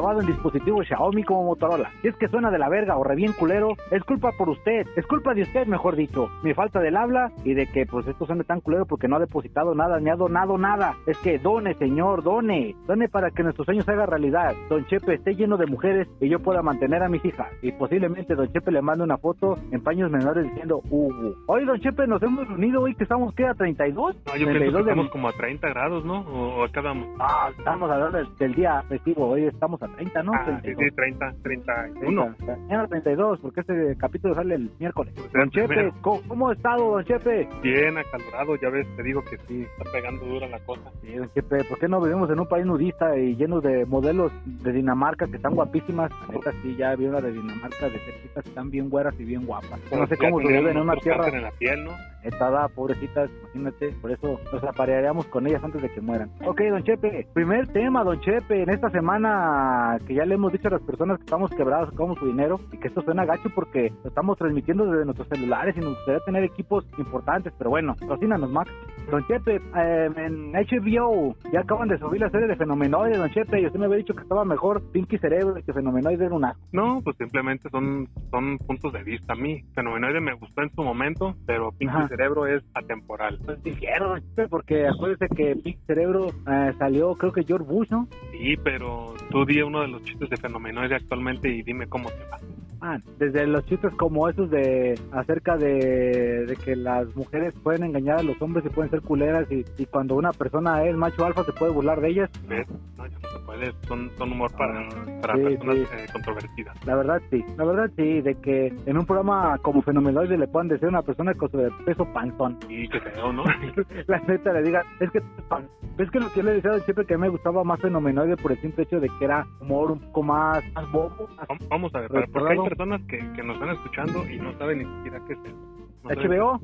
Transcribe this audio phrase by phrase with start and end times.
[0.00, 1.90] Grabado en dispositivos Xiaomi como Motorola.
[2.00, 4.86] Si es que suena de la verga o re bien culero, es culpa por usted,
[4.96, 6.30] es culpa de usted, mejor dicho.
[6.42, 9.20] Mi falta del habla y de que pues esto suene tan culero porque no ha
[9.20, 10.96] depositado nada, ni ha donado nada.
[11.06, 12.74] Es que done, señor, done.
[12.86, 14.54] Done para que nuestros sueños se hagan realidad.
[14.70, 17.48] Don Chepe esté lleno de mujeres y yo pueda mantener a mis hijas.
[17.60, 21.78] Y posiblemente Don Chepe le mande una foto en paños menores diciendo, uh, Hoy Don
[21.78, 23.46] Chepe nos hemos reunido hoy que estamos, ¿qué?
[23.46, 24.16] ¿A 32?
[24.26, 26.20] No, yo pienso que estamos como a 30 grados, ¿no?
[26.20, 27.06] ¿O, acá vamos?
[27.18, 29.28] Ah, estamos hablando del, del día festivo.
[29.28, 30.32] Hoy estamos a 30, ¿no?
[30.34, 32.34] Ah, sí, sí, 30, 31.
[32.46, 35.12] Mañana 32, porque este capítulo sale el miércoles.
[35.16, 35.92] Pues, Don Chepe.
[36.00, 37.48] ¿cómo, cómo ha estado, Don Chepe?
[37.62, 40.90] Bien acalorado, ya ves, te digo que sí, está pegando dura la cosa.
[41.02, 44.32] Sí, Don Chepe, ¿por qué no vivimos en un país nudista y lleno de modelos
[44.44, 46.10] de Dinamarca que están guapísimas?
[46.30, 49.46] Neta, sí, ya vi una de Dinamarca de cerquita que están bien güeras y bien
[49.46, 49.80] guapas.
[49.92, 51.28] No sé cómo se viven en una tierra.
[51.28, 51.92] en la piel, ¿no?
[52.22, 56.30] Estada, pobrecitas, imagínate, por eso nos aparearíamos con ellas antes de que mueran.
[56.44, 60.68] Ok, don Chepe, primer tema, don Chepe, en esta semana que ya le hemos dicho
[60.68, 63.92] a las personas que estamos quebrados, sacamos su dinero y que esto suena gacho porque
[64.02, 68.50] lo estamos transmitiendo desde nuestros celulares y nos gustaría tener equipos importantes, pero bueno, cocínanos,
[68.50, 68.70] Max.
[69.10, 73.60] Don Chepe, eh, en HBO ya acaban de subir la serie de Fenomenoide, don Chepe,
[73.60, 76.44] y usted me había dicho que estaba mejor Pinky Cerebro y que Fenomenoide era un
[76.44, 76.60] asco.
[76.72, 79.32] No, pues simplemente son, son puntos de vista.
[79.32, 82.09] A mí, Fenomenoide me gustó en su momento, pero Pinky Ajá.
[82.10, 83.38] Cerebro es atemporal.
[83.46, 88.08] Pues Chepe, porque acuérdese que Pinky Cerebro eh, salió, creo que George Bush, ¿no?
[88.32, 92.24] Sí, pero tú di uno de los chistes de Fenomenoide actualmente y dime cómo te
[92.30, 92.38] va.
[92.82, 98.20] Ah, desde los chistes como esos de acerca de, de que las mujeres pueden engañar
[98.20, 101.44] a los hombres y pueden ser culeras y, y cuando una persona es macho alfa
[101.44, 102.30] se puede burlar de ellas.
[102.48, 102.66] ¿Ves?
[102.96, 104.88] No, ya no se puede, son, son humor para,
[105.20, 105.82] para Ah, Sí, personas sí.
[105.94, 106.86] eh, controvertidas.
[106.86, 110.68] La verdad sí, la verdad sí, de que en un programa como Fenomenoide le puedan
[110.68, 112.58] decir a una persona con sobrepeso panzón.
[112.68, 113.44] Y qué feo, ¿no?
[114.06, 115.68] La neta le diga, es que pan-
[115.98, 118.36] es que lo que yo le decía siempre que a mí me gustaba más Fenomenoide
[118.36, 121.94] por el simple hecho de que era humor un poco más, más bobo, más Vamos
[121.94, 125.20] a ver, porque hay personas que, que nos están escuchando y no saben ni siquiera
[125.26, 125.56] qué es eso.
[126.04, 126.60] No HBO.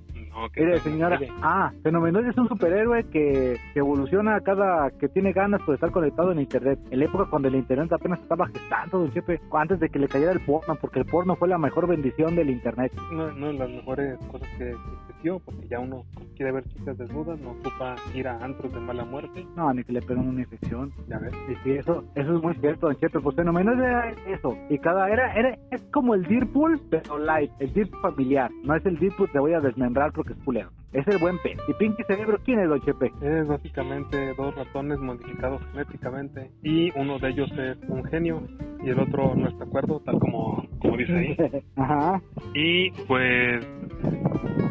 [0.52, 5.62] Que Mire, señora, ah, Fenomenoide es un superhéroe que, que evoluciona cada que tiene ganas
[5.62, 6.78] por estar conectado en internet.
[6.90, 10.08] En la época cuando el internet apenas estaba gestando, don Chepe, antes de que le
[10.08, 12.92] cayera el porno, porque el porno fue la mejor bendición del internet.
[13.12, 14.74] No, no de las mejores cosas que
[15.06, 16.04] existió, porque ya uno
[16.36, 19.92] quiere ver chicas desnudas, no ocupa ir a antros de mala muerte, No, ni que
[19.92, 20.92] le pegan una infección.
[21.08, 21.32] ya ves.
[21.46, 23.20] Sí, sí, eso, eso es muy cierto, don Chepe.
[23.20, 24.56] Pues Fenomenoide era eso.
[24.68, 28.50] Y cada era, era, es como el Deadpool, pero light, el Deadpool familiar.
[28.64, 30.70] No es el Deadpool te voy a desmembrar porque es culero.
[30.92, 31.58] Es el buen pez.
[31.68, 33.12] ¿Y Pinky Cerebro quién es, don Chepe?
[33.20, 38.42] Es básicamente dos ratones modificados genéticamente y uno de ellos es un genio
[38.82, 41.36] y el otro no está de acuerdo, tal como, como dice ahí.
[41.76, 42.20] Ajá.
[42.54, 43.66] Y pues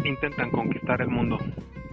[0.05, 1.38] intentan conquistar el mundo,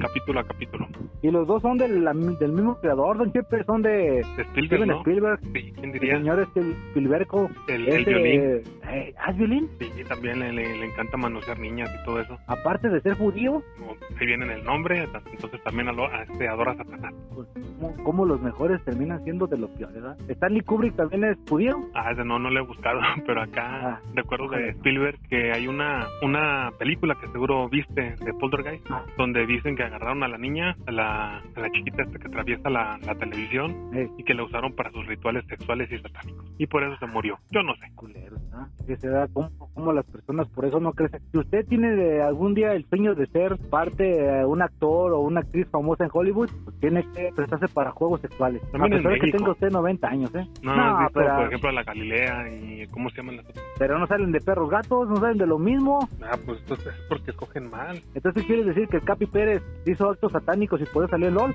[0.02, 0.86] capítulo a capítulo.
[1.22, 2.04] Y los dos son del,
[2.38, 4.98] del mismo creador, don Chepe, son de Spielberg, Steven ¿no?
[4.98, 5.40] Spielberg.
[5.52, 6.16] Sí, ¿quién El diría?
[6.18, 7.48] señor este Spielbergo.
[7.68, 8.40] El, el Ese, violín.
[8.88, 9.68] eh, ¿Haz violín?
[9.78, 12.36] Sí, también le, le- le encanta manosear niñas y todo eso.
[12.46, 16.48] Aparte de ser judío, Como Ahí viene en el nombre, entonces también alo- a- este,
[16.48, 17.14] adora a Satanás.
[17.34, 17.48] pues,
[17.80, 20.16] ¿cómo, cómo los mejores terminan siendo de los peores, ¿verdad?
[20.28, 21.76] Stanley Kubrick también es judío.
[21.94, 25.66] Ah, ese no, no le he buscado, pero acá Ah, recuerdo de Spielberg que hay
[25.68, 29.04] una, una película que seguro viste de Poltergeist, Ah.
[29.16, 32.70] donde dicen que agarraron a la niña, a la, a la chiquita esta que atraviesa
[32.70, 36.46] la, la televisión y que la usaron para sus rituales sexuales y satánicos.
[36.58, 37.38] Y por eso se murió.
[37.50, 37.92] Yo no sé.
[37.94, 38.68] culeros, ¿ah?
[38.86, 41.20] Que se da como, como las personas por eso no crecen.
[41.30, 45.20] Si usted tiene de algún día el sueño de ser parte de un actor o
[45.20, 48.62] una actriz famosa en Hollywood, pues tiene que prestarse para juegos sexuales.
[48.70, 50.46] También a en pesar de que tenga usted 90 años, ¿eh?
[50.62, 53.64] No, visto, pero, por ejemplo, a la Galilea y cómo se llaman las otras.
[53.78, 56.08] pero no salen de perros gatos, no salen de lo mismo.
[56.22, 58.00] Ah, pues entonces es porque escogen mal.
[58.14, 61.54] Entonces quiere decir que el Capi Pérez hizo actos satánicos y eso salió el LOL.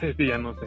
[0.16, 0.66] sí, ya no sé.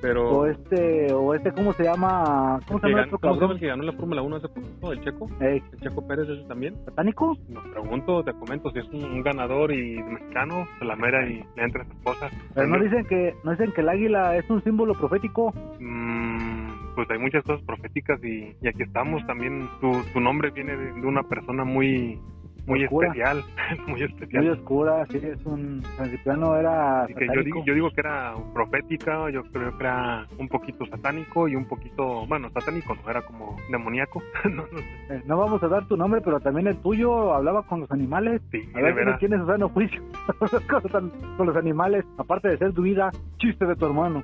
[0.00, 0.30] Pero...
[0.30, 2.60] O este, o este, ¿cómo se llama?
[2.68, 4.48] ¿Cómo se llama ganó, otro ¿Cómo se llama el que ganó la Fórmula 1 hace
[4.48, 4.92] poquito?
[4.92, 5.26] ¿El Checo?
[5.40, 6.76] Eh, ¿El Checo Pérez ese también?
[6.84, 7.36] ¿Satánico?
[7.48, 11.44] No pregunto, te comento, si es un, un ganador y mexicano, se la mera y
[11.56, 12.32] le entra esas cosas.
[12.54, 15.52] Pero no dicen que, no dicen que el águila es un símbolo profético.
[15.80, 19.68] Mm, pues hay muchas cosas proféticas y, y aquí estamos también.
[19.80, 22.20] Tu, tu nombre viene de, de una persona muy
[22.68, 23.08] muy Oscura.
[23.08, 23.44] especial,
[23.86, 24.44] muy especial.
[24.44, 25.82] Muy oscura, sí, es un...
[25.96, 30.26] San Cipriano era que yo, digo, yo digo que era profética, yo creo que era
[30.38, 34.22] un poquito satánico y un poquito, bueno, satánico no, era como demoníaco.
[34.44, 34.84] no, no sé.
[35.10, 38.40] Eh, No vamos a dar tu nombre, pero también el tuyo hablaba con los animales.
[38.50, 40.02] Sí, A ver si tienes sano juicio
[41.36, 44.22] con los animales, aparte de ser tu vida, chiste de tu hermano.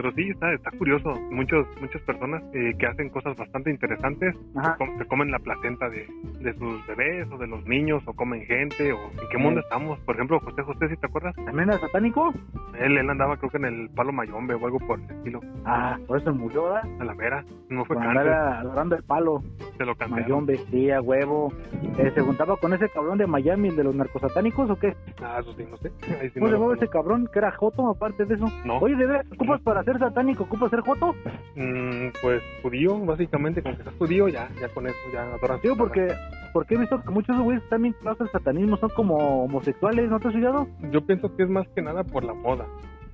[0.00, 1.12] Pero sí, está, está curioso.
[1.32, 5.88] Muchos, muchas personas eh, que hacen cosas bastante interesantes se, com- se comen la placenta
[5.88, 6.06] de,
[6.40, 9.64] de sus bebés o de los niños o comen gente o en qué mundo Sí.
[9.66, 9.98] estamos.
[10.00, 12.32] Por ejemplo, José José, si te acuerdas, ¿También era satánico?
[12.78, 15.98] él, él andaba creo que en el palo mayombe o algo por el estilo, Ah,
[16.06, 16.82] por eso murió, ¿verdad?
[17.00, 17.44] a la mera.
[17.68, 19.42] No fue cáncer, andar agarrando el palo,
[19.76, 20.22] se lo cantaron.
[20.22, 21.52] Mayón vestía, huevo.
[21.98, 24.94] Eh, ¿Se juntaba con ese cabrón de Miami, el de los narcosatánicos o qué?
[25.20, 25.90] Ah, eso sí, no sé.
[26.20, 28.46] Ahí sí ¿Cómo no se llamaba ese cabrón que era Joto, aparte de eso?
[28.64, 28.78] No.
[28.78, 30.44] Oye, ¿de veras ocupas para ser satánico?
[30.44, 31.14] ¿Ocupas ser Joto?
[31.56, 35.60] Mm, pues judío, básicamente, con que seas judío, ya, ya con eso, ya adoran.
[35.62, 36.14] Digo, porque,
[36.52, 40.34] porque he visto que muchos güeyes también al satanismo son como homosexuales, ¿no te has
[40.34, 40.68] fijado?
[40.90, 42.66] Yo pienso que es más que nada por la moda.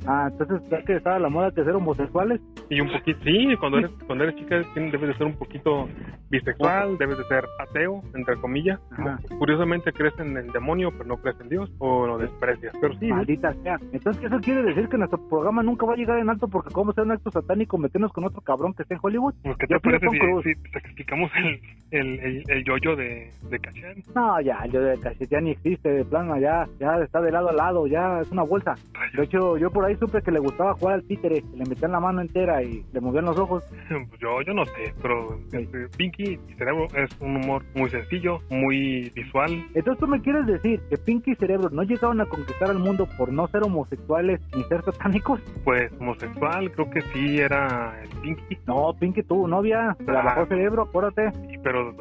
[0.06, 2.40] Ah, entonces, ¿sabes que estaba la moda de ser homosexuales?
[2.68, 5.88] Y un poquito, sí, cuando eres, cuando eres chica debes de ser un poquito
[6.30, 8.80] bisexual, debes de ser ateo, entre comillas.
[8.90, 9.18] Ajá.
[9.38, 12.74] Curiosamente crees en el demonio, pero no crees en Dios, o lo desprecias.
[12.80, 13.78] Pero sí, Maldita sea.
[13.92, 16.92] Entonces, ¿eso quiere decir que nuestro programa nunca va a llegar en alto porque como
[16.92, 19.34] sea un acto satánico meternos con otro cabrón que esté en Hollywood?
[19.42, 21.60] pues, ¿qué te parece si, si explicamos el,
[21.90, 24.02] el, el, el yoyo de, de Cachán?
[24.14, 27.50] No, ya, yo de casi ya ni existe, de plano, ya, ya está de lado
[27.50, 28.74] a lado, ya es una bolsa.
[29.16, 31.92] De hecho, yo por ahí supe que le gustaba jugar al títere, que le metían
[31.92, 33.62] la mano entera y le movían los ojos.
[34.20, 35.58] Yo, yo no sé, pero Sí.
[35.58, 39.50] este, Pinky y Cerebro es un humor muy sencillo, muy visual.
[39.74, 43.06] Entonces, ¿tú me quieres decir que Pinky y Cerebro no llegaron a conquistar al mundo
[43.18, 45.40] por no ser homosexuales ni ser satánicos?
[45.64, 50.12] Pues homosexual, creo que sí era el Pinky, No, Pinky tuvo novia, Ah.
[50.12, 51.30] bajó Cerebro, acuérdate.
[51.52, 51.94] y- pero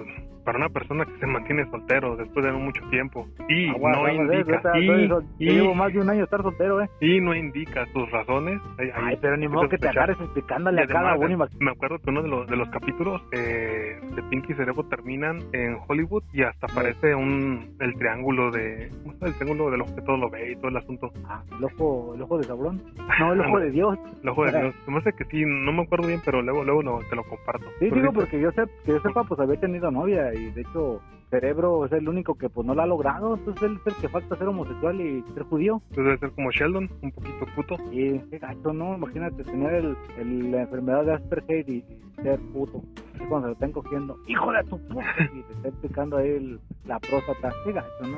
[0.43, 4.29] para una persona que se mantiene soltero después de mucho tiempo y Aguas, no aguas,
[4.29, 6.89] eh, indica ahorita, y, yo- yo y- llevo más de un año estar soltero, ¿eh?
[7.01, 8.59] y no indica sus razones.
[8.77, 11.47] ahí Ay, pero ni modo que te agarres explicándole Y a cada uno.
[11.59, 15.39] me acuerdo que uno de los, de los capítulos eh, de Pinky y Cerebro terminan
[15.53, 19.27] en Hollywood y hasta aparece un el triángulo de ¿cómo llama?
[19.27, 22.13] el triángulo del ojo que todo lo ve y todo el asunto Ah, el ojo,
[22.15, 22.81] el ojo de sabrón.
[23.19, 23.97] No, el ojo de Dios.
[24.21, 26.81] el ojo de Dios me hace que sí no me acuerdo bien pero luego luego
[26.83, 29.59] lo- te lo comparto Sí, Pero digo, porque yo, sé, que yo sepa, pues había
[29.59, 33.33] tenido novia y de hecho Cerebro es el único que pues no la ha logrado,
[33.35, 35.81] entonces él es el que falta ser homosexual y ser judío.
[35.89, 38.95] pues debe ser como Sheldon un poquito puto Y qué gacho, ¿no?
[38.95, 42.81] Imagínate tener el, el- la enfermedad de Asperger y, y ser puto.
[43.13, 45.05] Es cuando se lo están cogiendo, ¡hijo de tu puta!
[45.33, 47.53] Y te está picando ahí el- la próstata.
[47.63, 48.17] Qué gacho, ¿no?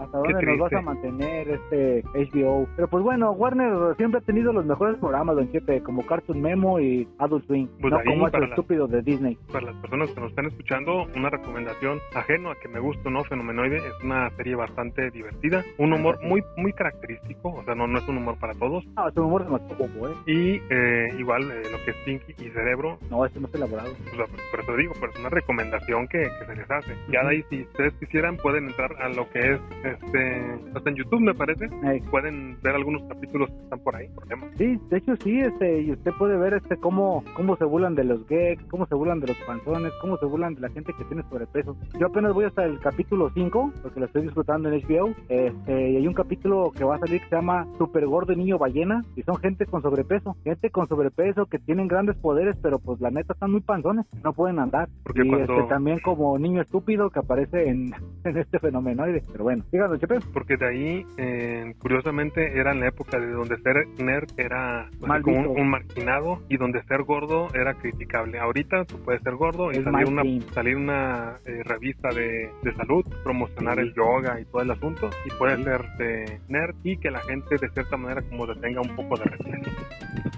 [0.00, 2.66] ¿hasta dónde nos vas a mantener este HBO?
[2.76, 6.80] Pero pues bueno, Warner siempre ha tenido los mejores programas, Don Chepe, como Cartoon Memo
[6.80, 7.66] y Adult Swing.
[7.80, 9.36] Pues no como ese para la- estúpido de Disney.
[9.52, 13.10] para las personas que nos están escuchando, una recomendación ajeno a que me guste o
[13.10, 17.86] no, Fenomenoide es una serie bastante divertida, un humor muy muy característico, o sea, no,
[17.86, 20.14] no es un humor para todos, Ah, es un humor demasiado bobo, ¿eh?
[20.26, 23.92] y eh, igual eh, lo que es Pinky y Cerebro, No, no está elaborado.
[24.16, 26.94] sea, por eso digo, pero es una recomendación que, que se les hace.
[27.12, 30.96] Ya de ahí, si ustedes quisieran, pueden entrar a lo que es, este, hasta en
[30.96, 32.00] YouTube me parece, Ey.
[32.10, 34.46] pueden ver algunos capítulos que están por ahí, por tema.
[34.56, 38.04] Sí, de hecho sí, este, y usted puede ver este cómo, cómo se burlan de
[38.04, 41.04] los gays, cómo se burlan de los panzones, cómo se burlan de la gente que
[41.04, 41.76] tiene sobrepeso.
[41.98, 45.96] Yo apenas voy hasta el capítulo 5, porque lo estoy disfrutando en HBO, este, y
[45.96, 49.22] hay un capítulo que va a salir que se llama Super Gordo Niño Ballena, y
[49.22, 53.19] son gente con sobrepeso, gente con sobrepeso que tienen grandes poderes, pero pues la neta
[53.28, 54.88] están muy panzones, no pueden andar.
[55.04, 57.90] Porque y cuando- este, también como niño estúpido que aparece en,
[58.24, 59.22] en este fenomenoide.
[59.32, 60.18] Pero bueno, díganos, Chepe.
[60.32, 65.08] Porque de ahí, eh, curiosamente, era en la época de donde ser nerd era pues,
[65.08, 68.38] Mal como un, un marginado y donde ser gordo era criticable.
[68.38, 70.22] Ahorita tú puedes ser gordo y Es salir una,
[70.52, 75.30] salir una eh, revista de, de salud, promocionar el yoga y todo el asunto y
[75.38, 75.64] puedes Sí.
[75.64, 79.16] ser de nerd y que la gente de cierta manera como te tenga un poco
[79.18, 79.70] de respeto.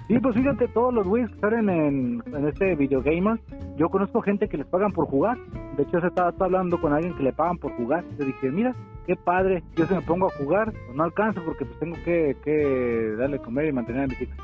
[0.07, 3.39] Sí, pues fíjate, todos los güeyes que salen en, en este videogamer,
[3.77, 5.37] yo conozco gente que les pagan por jugar.
[5.77, 8.03] De hecho, se estaba, hablando con alguien que le pagan por jugar.
[8.17, 11.79] Le dije, mira, qué padre, yo se me pongo a jugar, no alcanzo porque pues
[11.79, 14.37] tengo que, que darle comer y mantener a mis hijas.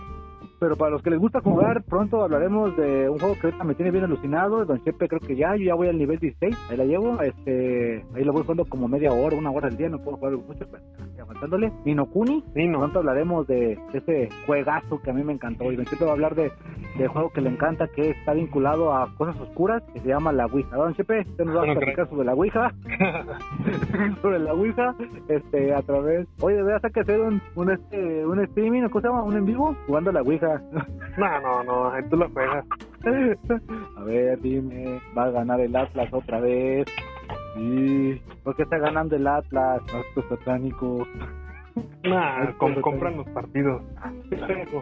[0.60, 3.76] Pero para los que les gusta jugar, pronto hablaremos de un juego que ahorita me
[3.76, 4.66] tiene bien alucinado.
[4.66, 7.22] Don Chepe creo que ya, yo ya voy al nivel 16, ahí la llevo.
[7.22, 10.34] este Ahí lo voy jugando como media hora, una hora al día, no puedo jugar
[10.34, 11.72] mucho, pero estoy avanzándole.
[11.86, 12.80] Ninokuni, Sí, no.
[12.80, 15.72] Pronto hablaremos de, de ese juegazo que a mí me encantó.
[15.72, 16.52] Y Don Chepe va a hablar de,
[16.98, 20.46] de juego que le encanta, que está vinculado a cosas oscuras, que se llama la
[20.48, 20.76] Ouija.
[20.76, 22.74] Don Chepe, usted nos va a platicar sobre la Ouija,
[24.22, 24.96] sobre la Ouija,
[25.28, 26.28] este, a través...
[26.42, 29.24] Oye, de verdad que hacer un, un, este, un streaming, ¿cómo se llama?
[29.24, 29.76] ¿Un en vivo?
[29.88, 30.49] Jugando la Ouija.
[31.18, 32.66] No, no, no, tú lo juegas.
[33.98, 36.86] a ver, dime, ¿va a ganar el Atlas otra vez?
[37.56, 41.08] Sí, porque está ganando el Atlas, actos satánicos.
[42.04, 43.82] Nah, com- compran los partidos.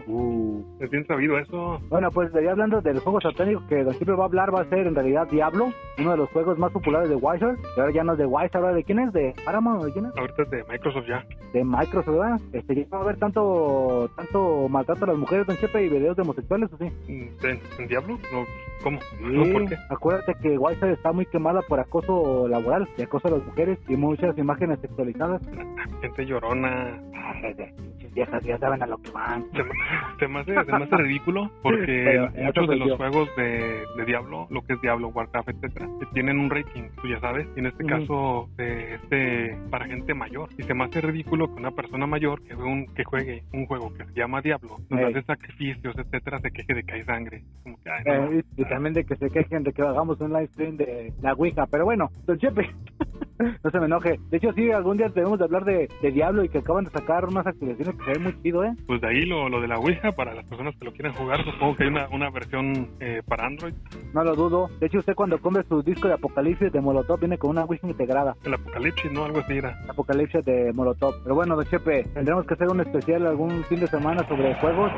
[0.06, 0.62] Uh.
[0.80, 1.80] ¿Es bien sabido eso?
[1.88, 4.60] Bueno, pues ya hablando de los juegos satánicos que Don Chipe va a hablar, va
[4.62, 7.16] a ser en realidad Diablo, uno de los juegos más populares de.
[7.18, 9.92] Y ahora ya no es de Wildstar, ahora de quién es, de Paramount, o de
[9.92, 11.24] quién es, Ahorita es de Microsoft ya.
[11.52, 12.40] de Microsoft, ¿verdad?
[12.52, 16.16] Este, ya va a haber tanto, tanto maltrato a las mujeres, Don Chepe, y videos
[16.16, 16.90] de homosexuales, ¿o sí?
[17.08, 18.18] ¿En, en Diablo?
[18.32, 18.44] No,
[18.82, 18.98] ¿Cómo?
[19.20, 19.76] No, Sí, ¿Por qué?
[19.90, 23.96] acuérdate que Wildstar está muy quemada por acoso laboral y acoso a las mujeres y
[23.96, 25.42] muchas imágenes sexualizadas.
[26.00, 27.00] Gente llorona.
[27.14, 29.37] Ay, pinches viejas ya saben a lo que van.
[30.18, 32.96] Se me, hace, se me hace ridículo porque Pero, muchos de los yo.
[32.96, 37.20] juegos de, de Diablo, lo que es Diablo, Warcraft, etcétera, tienen un rating, tú ya
[37.20, 40.48] sabes, y en este caso eh, este para gente mayor.
[40.58, 43.92] Y se me hace ridículo que una persona mayor que, un, que juegue un juego
[43.94, 45.10] que se llama Diablo, donde Ey.
[45.14, 47.42] hace sacrificios, etcétera, se queje de que hay sangre.
[47.62, 50.20] Como que, ay, no, Eh, y, y también de que se quejen de que hagamos
[50.20, 51.66] un live stream de la Ouija.
[51.70, 52.68] Pero bueno, Don Chepe,
[53.64, 54.18] no se me enoje.
[54.30, 56.90] De hecho, sí, algún día debemos de hablar de, de Diablo y que acaban de
[56.90, 58.72] sacar unas actualizaciones que se ven muy chido, ¿eh?
[58.86, 61.44] Pues de ahí lo, lo de la Ouija, para las personas que lo quieran jugar,
[61.44, 63.74] supongo que hay una, una versión eh, para Android,
[64.14, 64.68] No lo dudo.
[64.80, 67.86] De hecho, usted cuando compre su disco de Apocalipsis de Molotov viene con una Ouija
[67.86, 68.34] integrada.
[68.44, 69.24] el Apocalipsis, ¿no?
[69.24, 69.78] Algo así era.
[69.88, 71.14] Apocalipsis de Molotov.
[71.22, 74.90] Pero bueno, Don Chepe, tendremos que hacer un especial algún fin de semana sobre juegos.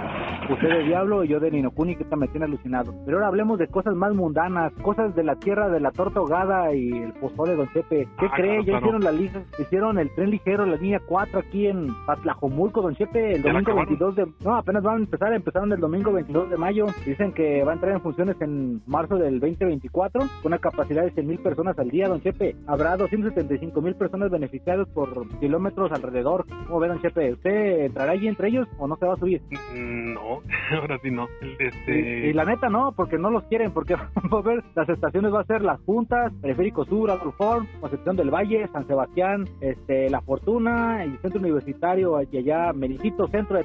[0.48, 2.92] Usted de Diablo y yo de Ninokuni, que esta me tiene alucinado.
[3.04, 6.74] Pero ahora hablemos de cosas más mundanas, cosas de la tierra de la torta ahogada
[6.74, 8.08] y el pozole, Don Chepe.
[8.18, 8.46] ¿Qué Ah, cree?
[8.46, 8.78] claro, ya claro.
[8.78, 13.34] hicieron la lista, hicieron el tren ligero, la línea 4 aquí en Patlajomulco, Don Chepe,
[13.34, 13.98] el ¿Ya la domingo acabaron?
[13.98, 14.19] 22 de...
[14.44, 16.86] No, apenas van a empezar, empezaron el domingo 22 de mayo.
[17.06, 21.10] Dicen que va a entrar en funciones en marzo del 2024 con una capacidad de
[21.10, 22.56] 100 mil personas al día, Don Chepe.
[22.66, 26.46] Habrá 275 mil personas beneficiadas por kilómetros alrededor.
[26.66, 27.32] ¿Cómo ve, Don Chepe?
[27.32, 29.42] ¿Usted entrará allí entre ellos o no se va a subir?
[29.74, 30.40] Mm, No,
[30.80, 31.26] ahora sí no.
[31.42, 33.94] Y, Este, y la neta no, porque no los quieren, porque
[34.32, 38.30] va a ver, las estaciones va a ser Las Juntas, Periférico Sur, Alform, Concepción del
[38.30, 43.64] Valle, San Sebastián, este, La Fortuna, el Centro Universitario, y allá, Mericito, Centro de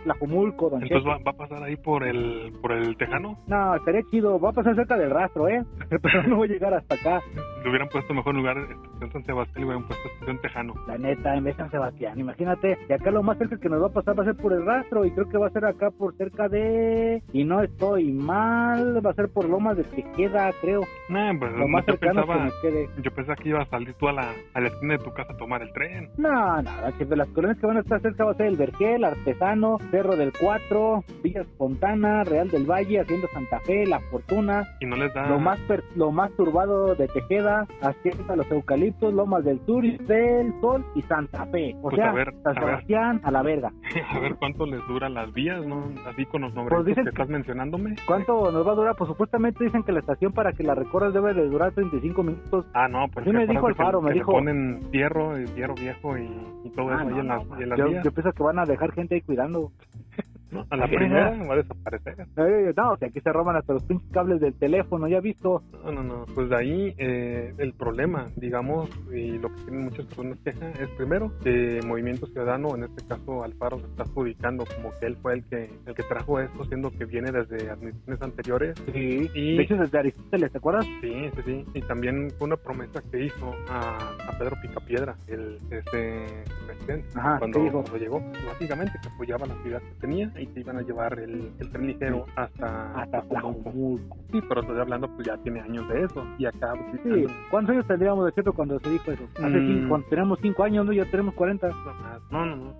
[0.53, 3.37] Don Entonces va, va a pasar ahí por el por el Tejano.
[3.47, 5.63] No, estaría chido, va a pasar cerca del rastro, ¿eh?
[6.01, 7.21] Pero no voy a llegar hasta acá,
[7.63, 10.73] Le hubieran puesto mejor lugar Estación San Sebastián y le hubieran puesto Estación Tejano.
[10.87, 13.81] la neta, en vez de San Sebastián, imagínate, y acá lo más cerca que nos
[13.81, 15.65] va a pasar va a ser por el rastro, y creo que va a ser
[15.65, 20.51] acá por cerca de, y no estoy mal, va a ser por Lomas de Tejeda,
[20.61, 22.89] creo, Nah, pues lo más yo cercano que pensaba, nos quede.
[23.01, 25.33] yo pensaba que iba a salir tú a la, a la esquina de tu casa
[25.33, 26.09] a tomar el tren.
[26.17, 28.57] No, nada, que de las colonias que van a estar cerca va a ser el
[28.57, 34.63] Vergel, Artesano, Cerro del Cuatro, Villa Espontana, Real del Valle, Hacienda Santa Fe, La Fortuna,
[34.79, 35.27] Y no les da...
[35.29, 40.53] lo más per- lo más turbado de Tejeda, Hacienda Los Eucaliptos, Lomas del Sur, del
[40.61, 41.75] Sol y Santa Fe.
[41.79, 42.69] O Pues sea, a ver, San a ver.
[42.69, 43.71] Sebastián a la verga.
[44.11, 45.83] a ver cuánto les duran las vías, ¿no?
[46.07, 47.95] Así con los nombres Pues dicen que que- estás mencionándome.
[48.07, 48.95] ¿Cuánto nos va a durar?
[48.95, 52.65] Pues supuestamente dicen que la estación para que la recorras debe de durar 35 minutos.
[52.73, 55.75] Ah, no, pues Así me dijo Alfaro, que, me que le dijo- ponen hierro, hierro
[55.75, 56.29] viejo y,
[56.63, 58.03] y todo Ah, eso no, ahí las, en las yo, vías.
[58.03, 59.71] yo pienso que van a dejar gente ahí cuidando.
[60.51, 60.65] ¿No?
[60.69, 62.27] A la primera va a desaparecer.
[62.75, 65.63] No, o sea, aquí se roban hasta los pinches cables del teléfono, ya visto.
[65.83, 66.25] No, no, no.
[66.33, 70.89] Pues de ahí eh, el problema, digamos, y lo que tienen muchas personas queja es
[70.97, 75.33] primero que Movimiento Ciudadano, en este caso Alfaro, se está adjudicando como que él fue
[75.35, 78.75] el que el que trajo esto, siendo que viene desde administraciones anteriores.
[78.93, 80.85] Sí, Y- de hecho desde Aristóteles, ¿te acuerdas?
[81.01, 81.65] Sí, sí, sí.
[81.73, 83.97] Y también fue una promesa que hizo a,
[84.27, 86.25] a Pedro Picapiedra, el este
[86.67, 88.19] presidente, Ajá, cuando, cuando llegó.
[88.47, 91.87] Básicamente que apoyaba la ciudad que tenía y que iban a llevar el, el tren
[91.87, 94.17] ligero hasta, Hasta Tlajomulco.
[94.31, 96.25] Sí, pero estoy hablando, pues ya tiene años de eso.
[96.37, 99.23] Y acá, pues, Sí, ¿cuántos años tendríamos de cierto cuando se dijo eso?
[99.35, 99.67] Hace Mm.
[99.67, 100.93] cinco, cuando teníamos años, ¿no?
[100.93, 101.69] Ya tenemos 40.
[102.31, 102.73] No, no, no.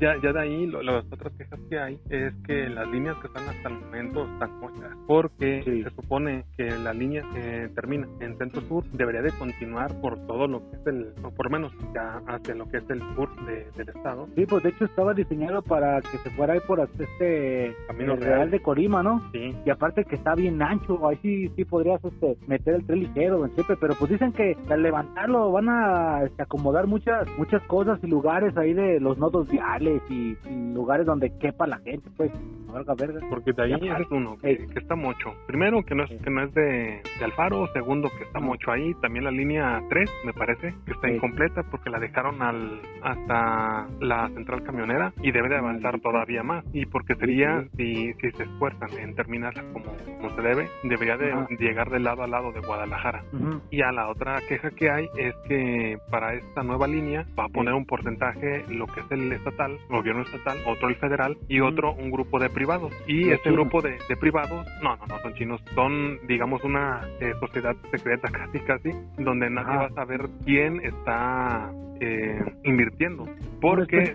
[0.00, 3.26] Ya, ya de ahí, lo- las otras quejas que hay es que las líneas que
[3.28, 4.96] están hasta el momento están muertas.
[5.06, 5.82] Porque Sí.
[5.82, 10.46] se supone que la línea que termina en Centro Sur debería de continuar por todo
[10.48, 13.66] lo que es el, o por menos ya hacia lo que es el sur de-
[13.76, 14.28] del estado.
[14.34, 18.34] Sí, pues de hecho estaba diseñado para que se fuera ahí por este Camino Real.
[18.34, 19.22] Real de Colima, ¿no?
[19.32, 19.54] Sí.
[19.64, 23.38] Y aparte que está bien ancho, ahí sí, sí podrías este, meter el tren ligero,
[23.38, 27.98] don Chepe, pero pues dicen que al levantarlo van a este, acomodar muchas muchas cosas
[28.02, 32.30] y lugares ahí de los nodos viales y, y lugares donde quepa la gente, pues,
[32.72, 33.20] valga verga.
[33.28, 35.34] Porque de ahí es uno, que, está mucho.
[35.46, 37.66] Primero, que no es, que no es de, de Alfaro.
[37.72, 38.46] Segundo, que está Ajá.
[38.46, 38.94] mucho ahí.
[39.00, 44.28] También la línea 3, me parece, que está incompleta porque la dejaron al hasta la
[44.34, 46.64] central camionera y debe de avanzar todavía más.
[46.72, 51.32] Y porque sería, si, si se esfuerzan en terminarla como, como se debe, debería de
[51.32, 51.46] Ajá.
[51.58, 53.22] llegar de lado a lado de Guadalajara.
[53.70, 57.48] Y a la otra queja que hay es que para esta nueva línea va a
[57.48, 61.92] poner un porcentaje lo que es el estatal, gobierno estatal, otro el federal y otro
[61.94, 62.92] un grupo de privados.
[63.06, 63.60] Y este chinos.
[63.60, 68.28] grupo de, de privados, no, no, no son chinos, son, digamos, una eh, sociedad secreta
[68.32, 69.78] casi, casi, donde nadie Ajá.
[69.82, 71.70] va a saber quién está
[72.02, 73.22] eh, invirtiendo.
[73.22, 74.14] ¿Una Porque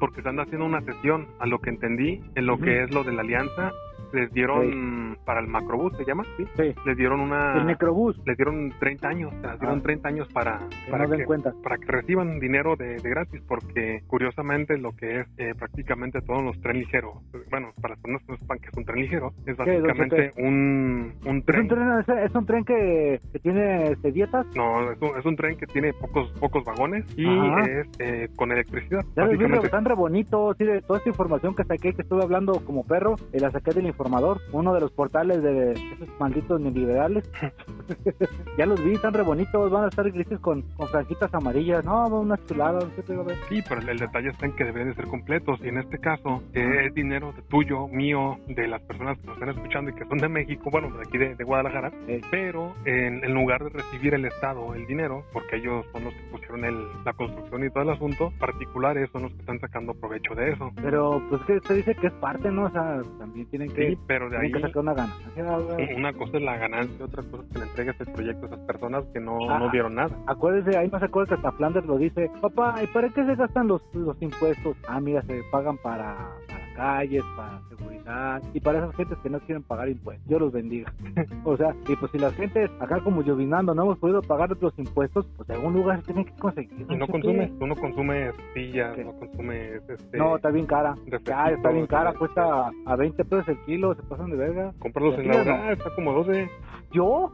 [0.00, 3.12] porque están haciendo una sesión, a lo que entendí, en lo que es lo de
[3.12, 3.70] la alianza,
[4.12, 6.24] les dieron para el macrobús, ¿se llama?
[6.36, 6.44] Sí.
[6.56, 6.74] Sí.
[6.86, 7.56] Les dieron una...
[7.58, 8.20] El necrobús.
[8.26, 9.82] Les dieron 30 años, les dieron Ah.
[9.82, 11.52] 30 años para, Que para, no que, cuenta.
[11.62, 16.42] para que reciban dinero de, de gratis, porque curiosamente lo que es eh, prácticamente todos
[16.42, 17.14] los tren ligeros,
[17.50, 20.32] bueno, para personas que no sepan que es un tren ligero, es ¿Qué, don básicamente
[20.36, 21.60] un, un ¿Es tren...
[21.62, 24.46] un tren, es, es un tren que, que tiene este, dietas?
[24.54, 27.62] No, es un, es un tren que tiene pocos pocos vagones y Ajá.
[27.62, 29.04] es eh, con electricidad.
[29.16, 32.64] Ya los están re bonitos, sí, de toda esta información que saqué, que estuve hablando
[32.64, 37.30] como perro, eh, la saqué del informador, uno de los portales de esos malditos neoliberales.
[38.58, 42.06] ya los vi, están re bonitos, van a estar grises con, con franjitas amarillas, no,
[42.08, 43.24] unas chuladas, ¿qué te digo?
[43.48, 45.98] Sí, pero el, el detalle está en que deben de ser completos y en este
[45.98, 49.94] caso eh, es dinero de tuyo, mío, de las personas que nos están escuchando y
[49.94, 52.20] que son de México, bueno, de aquí de, de Guadalajara, Eh.
[52.30, 56.22] pero en, en lugar de recibir el Estado el dinero, porque ellos son los que
[56.30, 60.34] pusieron el, la construcción y todo el asunto, particulares son los que están sacando provecho
[60.34, 60.70] de eso.
[60.76, 62.64] Pero pues que se dice que es parte, ¿no?
[62.64, 65.96] O sea, también tienen que, Sí, pero de ahí que sacar una ganancia.
[65.96, 68.58] una cosa es la ganancia, otra cosa es que le entregues el proyecto a esas
[68.60, 69.58] personas que no, Ah.
[69.58, 70.16] no dieron nada.
[70.26, 73.68] Acuérdese, ahí más acuerdo que hasta Flanders lo dice, papá, ¿y para qué se gastan
[73.68, 74.76] los, los impuestos?
[74.88, 76.16] Ah, mira, se pagan para,
[76.48, 80.26] para calles, para seguridad y para esas gentes que no quieren pagar impuestos.
[80.28, 80.92] Dios los bendiga.
[81.44, 84.78] o sea, y pues si las gentes acá como llovinando no hemos podido pagar los
[84.78, 86.86] impuestos, pues de algún lugar se tienen que conseguir.
[86.88, 90.94] Y no consumes, tú no consumes sillas, no consumes este, No, está bien cara.
[91.24, 94.72] Ya, está bien cara, este, cuesta a 20 pesos el kilo, se pasan de verga.
[94.78, 96.48] Cómpralos en la ¿o hora, está como 12.
[96.92, 97.32] ¿Yo?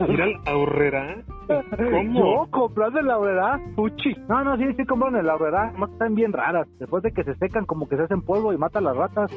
[0.00, 1.22] Ir al ahorrera.
[1.46, 2.18] ¿Cómo?
[2.18, 4.14] Yo comprando en la verdad, fuchi.
[4.28, 4.84] No, no, sí, sí
[5.22, 6.66] la verdad, más están bien raras.
[6.78, 9.30] Después de que se secan, como que se hacen polvo y matan las ratas.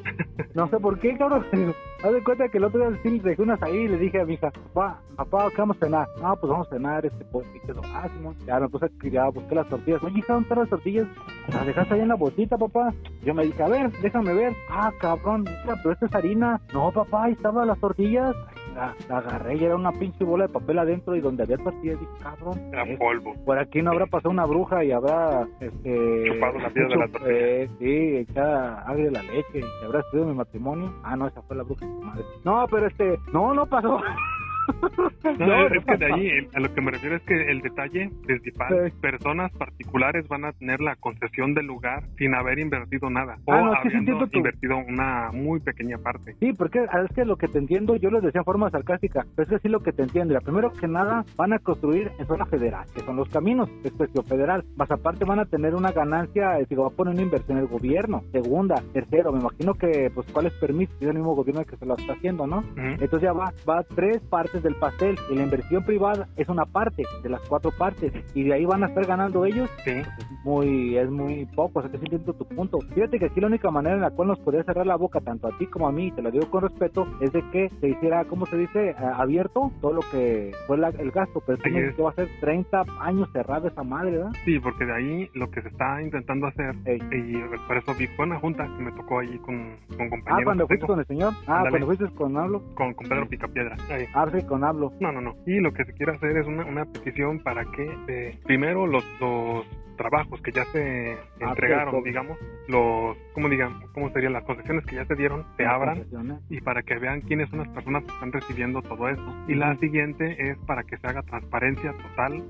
[0.55, 1.45] No sé por qué, cabrón.
[2.03, 4.25] Haz de cuenta que el otro día sí dejé unas ahí y le dije a
[4.25, 6.07] mi hija, papá, papá, ¿qué vamos a cenar?
[6.21, 7.47] No, pues vamos a cenar este pollo.
[7.55, 7.81] Y quedó,
[8.15, 8.35] Simón.
[8.45, 10.03] Ya me puse a ya busqué las tortillas.
[10.03, 11.07] Oye, hija, ¿dónde están las tortillas?
[11.49, 12.93] Las dejaste ahí en la bolsita, papá.
[13.23, 14.53] Yo me dije, a ver, déjame ver.
[14.69, 15.45] Ah, cabrón,
[15.83, 16.61] pero esta es harina.
[16.73, 18.35] No, papá, ahí estaban las tortillas.
[18.77, 21.97] La, la agarré y era una pinche bola de papel adentro y donde había dije,
[22.21, 22.59] cabrón.
[22.71, 23.33] Era eh, polvo.
[23.43, 27.07] por aquí no habrá pasado una bruja y habrá este Chupado la piel de la
[27.07, 27.31] tortilla.
[27.31, 31.55] eh, sí echada agria la leche y habrá estudiado mi matrimonio ah no esa fue
[31.55, 33.99] la bruja madre no pero este no no pasó
[35.39, 38.67] No, es que de ahí, a lo que me refiero es que el detalle principal,
[38.91, 38.97] Sí.
[39.01, 43.37] personas particulares van a tener la concesión del lugar sin haber invertido nada.
[43.45, 43.97] O Ah, no, sí,
[44.33, 46.35] invertido una muy pequeña parte.
[46.39, 49.43] Sí, porque es que lo que te entiendo, yo les decía en forma sarcástica, pero
[49.43, 50.33] es que sí lo que te entiendo.
[50.33, 53.91] La primero que nada, van a construir en zona federal, que son los caminos, es
[53.93, 54.63] cuestión federal.
[54.75, 58.23] Más aparte van a tener una ganancia, si va a poner una inversión el gobierno.
[58.31, 60.95] Segunda, tercero, me imagino que, pues, ¿cuáles permisos?
[61.01, 62.63] Es el mismo gobierno que se lo está haciendo, ¿no?
[62.77, 67.03] Entonces ya va, va tres partes del pastel y la inversión privada es una parte
[67.23, 69.91] de las cuatro partes y de ahí van a estar ganando ellos Sí.
[69.91, 70.07] es
[70.43, 72.79] muy es muy poco, o sea sí entiendo tu punto.
[72.93, 75.47] Fíjate que aquí la única manera en la cual nos podría cerrar la boca tanto
[75.47, 78.25] a ti como a mí, te lo digo con respeto, es de que se hiciera,
[78.25, 78.95] ¿cómo se dice?
[78.97, 81.95] A- abierto todo lo que fue la- el gasto, pero dices es.
[81.95, 84.31] que va a ser 30 años cerrada esa madre, ¿verdad?
[84.45, 86.99] Sí, porque de ahí lo que se está intentando hacer, Ey.
[87.11, 87.33] y
[87.67, 90.25] por eso vi, fue una junta que me tocó ahí con, con compañeros.
[90.27, 91.33] Ah, cuando fuiste con el señor.
[91.47, 91.69] Ah, Ándale.
[91.71, 92.61] cuando fuiste con Hablo.
[92.75, 93.75] con, con Pedro Picapiedra.
[93.89, 94.05] Ahí.
[94.13, 94.93] Ah, sí, con Hablo.
[94.99, 95.35] No, no, no.
[95.45, 99.03] Y lo que se quiere hacer es una, una petición para que eh, primero los,
[99.19, 99.65] los
[99.97, 103.79] trabajos que ya se Ah, entregaron, digamos, los, ¿cómo digan?
[103.93, 105.45] ¿Cómo serían las concesiones que ya se dieron?
[105.55, 106.05] Se abran
[106.49, 109.35] y para que vean quiénes son las personas que están recibiendo todo eso.
[109.47, 112.43] Y la siguiente es para que se haga transparencia total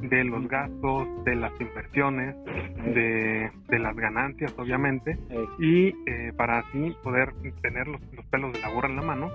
[0.00, 2.34] de los gastos, de las inversiones,
[2.94, 5.18] de, de las ganancias, obviamente,
[5.58, 7.32] y eh, para así poder
[7.62, 9.30] tener los, los pelos de la burra en la mano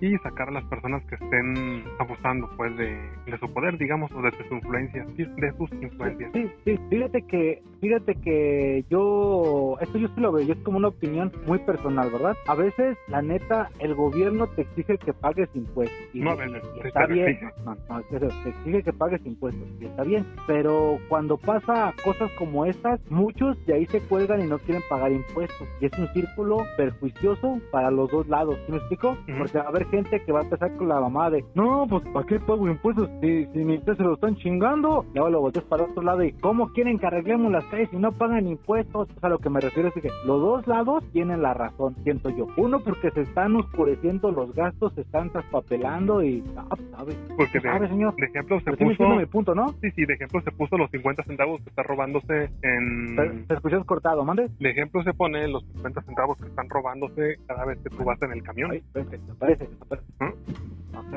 [0.00, 4.22] y sacar a las personas que estén abusando pues de, de su poder, digamos, o
[4.22, 6.30] de sus influencias, sí, de sus influencias.
[6.32, 10.88] Sí, sí, fíjate que, fíjate que yo, esto yo sí lo veo, es como una
[10.88, 12.36] opinión muy personal, ¿verdad?
[12.46, 15.96] A veces, la neta, el gobierno te exige que pagues impuestos.
[16.14, 19.68] Y, No, a y- veces, y está bien, no, no, te exige que pagues impuestos,
[19.80, 24.46] y está bien, pero cuando pasa cosas como estas, muchos de ahí se cuelgan y
[24.46, 28.78] no quieren pagar impuestos, y es un círculo perjuicioso para los dos lados, ¿sí me
[28.78, 29.16] explico?
[29.38, 32.02] Porque va a haber gente que va a empezar con la mamá de, no, pues
[32.12, 35.04] ¿para qué pago impuestos si, si mi se lo están chingando?
[35.14, 37.96] Y ahora lo volteas para otro lado y ¿cómo quieren que arreglemos las calles si
[37.96, 39.08] no pagan impuestos?
[39.16, 42.30] O sea, lo que me refiero es que los dos lados tienen la razón, siento
[42.30, 42.46] yo.
[42.56, 47.60] Uno porque se están oscureciendo los gastos, se están traspapelando y, ah, sabe, Porque de,
[47.60, 48.14] sabe señor.
[48.16, 49.74] de ejemplo se Pero sí me entiende mi puso, punto, ¿no?
[49.80, 53.16] Sí, sí, de ejemplo se puso los 50 centavos que está robándose en...
[53.16, 54.48] Te, te escuchas cortado, mande.
[54.58, 58.20] De ejemplo se pone los 50 centavos que están robándose cada vez que tú vas
[58.22, 58.70] en el camión.
[58.72, 60.06] Ay, espérate, aparece, aparece.
[60.20, 60.96] ¿Mm?
[60.96, 61.12] Ok.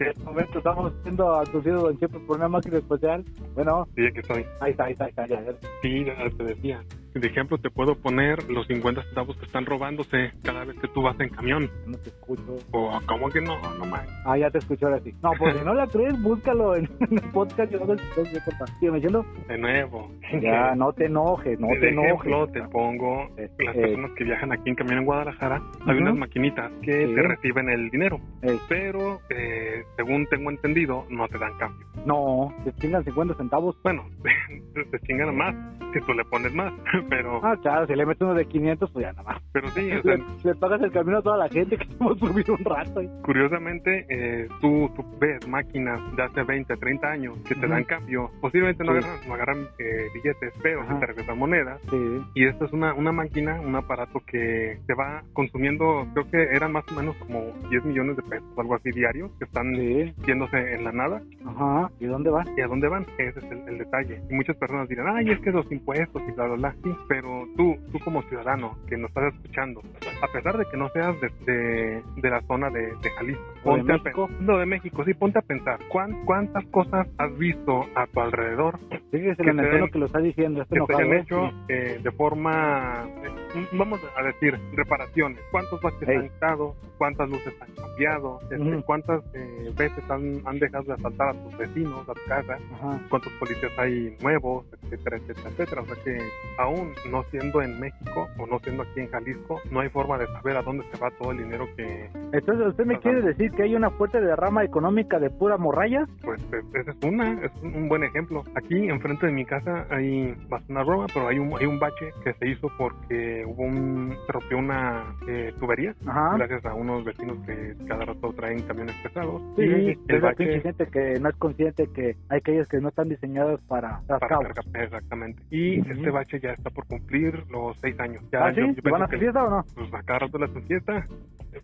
[0.00, 3.24] En este momento estamos siendo abducidos, don Chepe, por una máquina especial.
[3.54, 4.44] Bueno, Sí, aquí estoy.
[4.60, 5.26] ahí está, ahí está, ahí está.
[5.26, 5.52] Ya, ya.
[5.82, 6.82] Sí, ya te decía.
[7.16, 11.00] De ejemplo te puedo poner los 50 centavos que están robándose cada vez que tú
[11.00, 11.70] vas en camión.
[11.86, 12.58] No te escucho.
[12.72, 14.06] O como que no, no más.
[14.26, 15.14] Ah, ya te escucho ahora sí.
[15.22, 17.72] No, pues si no la crees, búscalo en el podcast.
[17.72, 18.66] Yo no sé si te corta.
[18.78, 19.24] Sígueme diciendo.
[19.48, 20.10] De nuevo.
[20.42, 22.10] Ya, no te enojes, no de te enojes.
[22.26, 23.80] ejemplo, te pongo Eh, las eh.
[23.80, 25.62] personas que viajan aquí en camión en Guadalajara.
[25.86, 26.02] Hay Ujú.
[26.02, 27.14] unas maquinitas que Sí.
[27.14, 31.86] te reciben el dinero, Eh, pero eh, según tengo entendido, no te dan cambio.
[32.04, 33.74] no, te chingan 50 centavos.
[33.82, 34.04] Bueno,
[34.90, 35.54] te chingan más
[35.94, 36.72] si tú le pones más,
[37.08, 39.42] pero, Ah, claro, si le metes uno de 500, pues ya nada más.
[39.52, 42.18] pero sí, o sea, Le, le pagas el camino a toda la gente que hemos
[42.18, 43.02] subido un rato.
[43.02, 47.84] y- curiosamente, eh, tú, tú ves máquinas de hace 20, 30 años que te dan
[47.84, 48.30] cambio.
[48.40, 48.98] Posiblemente no Sí.
[48.98, 50.94] agarran, no agarran eh, billetes, pero Ajá.
[50.94, 51.80] sí te regresan monedas.
[51.90, 52.20] Sí.
[52.34, 56.72] Y esta es una, una máquina, un aparato que se va consumiendo, creo que eran
[56.72, 57.40] más o menos como
[57.70, 60.14] 10 millones de pesos, algo así diarios, que están Sí.
[60.26, 61.20] yéndose en la nada.
[61.46, 61.90] Ajá.
[62.00, 62.46] ¿Y dónde van?
[62.56, 63.04] ¿Y a dónde van?
[63.18, 64.20] Ese es el, el detalle.
[64.30, 66.74] Y muchas personas dirán, ay, es que los impuestos y bla, bla, bla.
[66.82, 69.80] Sí, pero tú, tú como ciudadano que nos estás escuchando,
[70.22, 73.76] a pesar de que no seas de, de, de la zona de, de Jalisco, ¿O
[73.76, 74.26] de ponte a México?
[74.28, 78.20] pen- no, de México, sí, ponte a pensar, ¿cuán- ¿cuántas cosas has visto a tu
[78.20, 78.78] alrededor
[79.10, 80.62] Que el se tono den- que lo está diciendo.
[80.62, 85.40] Está que hecho eh, de forma, eh, vamos a decir, reparaciones.
[85.50, 86.74] ¿Cuántos baches han estado?
[86.98, 88.38] ¿Cuántas luces han cambiado?
[88.50, 88.82] Este.
[88.84, 92.58] ¿Cuántas eh, veces han, han dejado de asaltar a tus vecinos, a tu casa?
[92.74, 93.00] Ajá.
[93.08, 94.66] ¿Cuántos policías hay nuevos?
[94.82, 95.82] Etcétera, etcétera, etcétera.
[95.82, 96.18] O sea que
[96.58, 100.26] aún no siendo en México o no siendo aquí en Jalisco, no hay forma de
[100.26, 103.62] saber a dónde se va todo el dinero que, Entonces, ¿usted me quiere decir que
[103.64, 106.06] hay una fuerte derrama económica de pura morralla?
[106.22, 108.44] pues es- esa es una, es un, buen ejemplo.
[108.54, 111.78] Aquí enfrente de mi casa hay va a sonar broma, pero hay un, hay un
[111.78, 116.36] bache que se hizo porque hubo un, se rompió una eh, tubería Ajá.
[116.36, 119.40] gracias a unos vecinos que cada rato traen camiones pesados.
[119.56, 123.08] Sí, y el bache gente que no es consciente que hay aquellas que no están
[123.08, 125.42] diseñadas para para cargar- exactamente.
[125.50, 128.22] Y este bache ya está por cumplir los seis años.
[128.32, 128.60] Ya, ¿Ah, sí?
[128.60, 129.64] yo- yo ¿Van a hacer fiesta o no?
[129.74, 131.06] Pues a cada rato le hacen fiesta.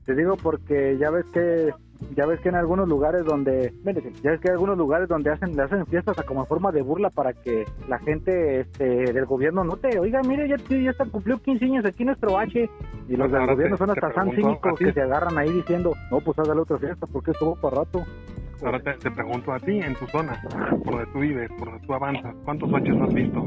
[0.07, 1.71] Te digo porque ya ves que
[2.17, 3.73] ya ves que en algunos lugares donde
[4.23, 6.83] ya ves que hay algunos lugares donde hacen le hacen fiestas hasta como forma de
[6.83, 11.39] burla para que la gente este del gobierno note, oiga, mire, ya, ya está cumplió
[11.39, 12.69] 15 años aquí nuestro H
[13.09, 16.21] y los del Ahora gobierno son hasta tan cínicos que se agarran ahí diciendo, no,
[16.21, 18.03] pues hágale otra fiesta porque estuvo para rato.
[18.65, 20.41] Ahora te, te pregunto a ti, en tu zona,
[20.85, 23.45] por donde tú vives, por donde tú avanzas, ¿cuántos baches has visto?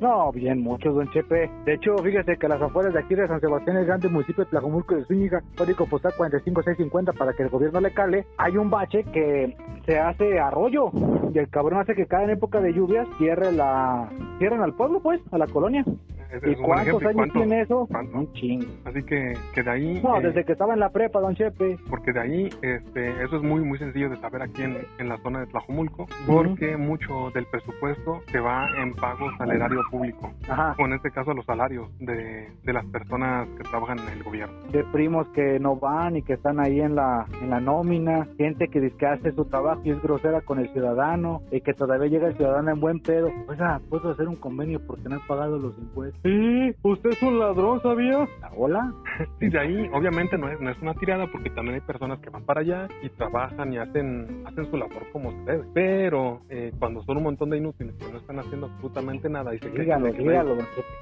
[0.00, 1.50] No, bien, muchos, don Chepe.
[1.64, 4.44] De hecho, fíjese que a las afueras de aquí de San Sebastián, el grande municipio
[4.44, 8.70] de Tlajomulco de Zúñiga, código postal 45650 para que el gobierno le cale, hay un
[8.70, 9.56] bache que
[9.86, 10.90] se hace arroyo
[11.34, 14.08] y el cabrón hace que cada en época de lluvias cierre la...
[14.38, 15.84] cierren al pueblo, pues, a la colonia.
[16.30, 17.42] Es- ¿Y es cuántos ejemplo, ¿y años cuántos?
[17.42, 17.88] tiene eso?
[18.14, 18.66] Un chingo.
[18.84, 20.00] Así que, que de ahí...
[20.04, 21.78] No, eh, desde que estaba en la prepa, don Chepe.
[21.88, 25.16] porque de ahí este, eso es muy muy sencillo de saber aquí en, en la
[25.22, 30.74] zona de Tlajomulco porque mucho del presupuesto se va en pagos al erario público Ajá.
[30.78, 34.54] o en este caso los salarios de, de las personas que trabajan en el gobierno
[34.70, 38.68] de primos que no van y que están ahí en la en la nómina, gente
[38.68, 42.08] que dice que hace su trabajo y es grosera con el ciudadano y que todavía
[42.08, 43.30] llega el ciudadano en buen pedo.
[43.48, 46.20] Oiga, puedo hacer un convenio porque no he pagado los impuestos.
[46.22, 48.26] Sí, usted es un ladrón, ¿sabía?
[48.56, 48.92] Hola.
[49.40, 52.30] y de ahí obviamente no es, no es una tirada porque también hay personas que
[52.30, 56.72] van para allá y trabajan y hacen hacen su labor como se debe pero eh,
[56.78, 60.02] cuando son un montón de inútiles que no están haciendo absolutamente nada y se quejan
[60.02, 60.12] de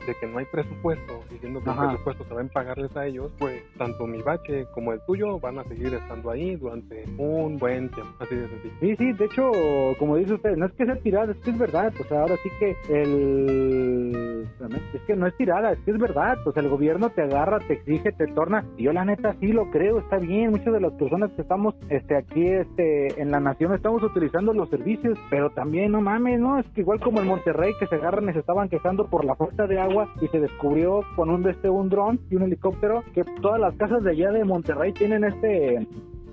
[0.06, 1.82] de que no hay presupuesto, diciendo que Ajá.
[1.82, 5.38] el presupuesto se va a pagarles a ellos, pues tanto mi bache como el tuyo
[5.40, 8.12] van a seguir estando ahí durante un buen tiempo.
[8.20, 8.74] Así de sencillo.
[8.80, 9.50] Sí, sí, de hecho,
[9.98, 11.92] como dice usted, no es que sea tirada, es que es verdad.
[12.00, 14.46] O sea, ahora sí que el.
[14.94, 16.38] Es que no es tirada, es que es verdad.
[16.44, 18.64] Pues el gobierno te agarra, te exige, te torna.
[18.78, 20.50] Yo, la neta, sí lo creo, está bien.
[20.50, 24.68] Muchas de las personas que estamos este, aquí este, en la nación estamos utilizando los
[24.68, 26.58] servicios, pero también, no mames, ¿no?
[26.58, 29.34] Es que igual como en Monterrey, que se agarran y se estaban quejando por la
[29.34, 33.24] falta de agua y se descubrió con un, este, un dron y un helicóptero que
[33.40, 35.86] todas las casas de allá de Monterrey tienen este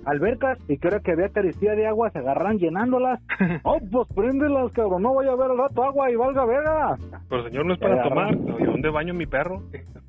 [0.06, 3.20] albercas y que ahora que había carestía de agua se agarran llenándolas.
[3.64, 6.96] oh, pues préndelas, cabrón, no vaya a ver al rato agua y valga verga.
[7.28, 8.34] Pero señor, no es para Eh, tomar.
[8.34, 9.62] ¿Y dónde baño mi perro?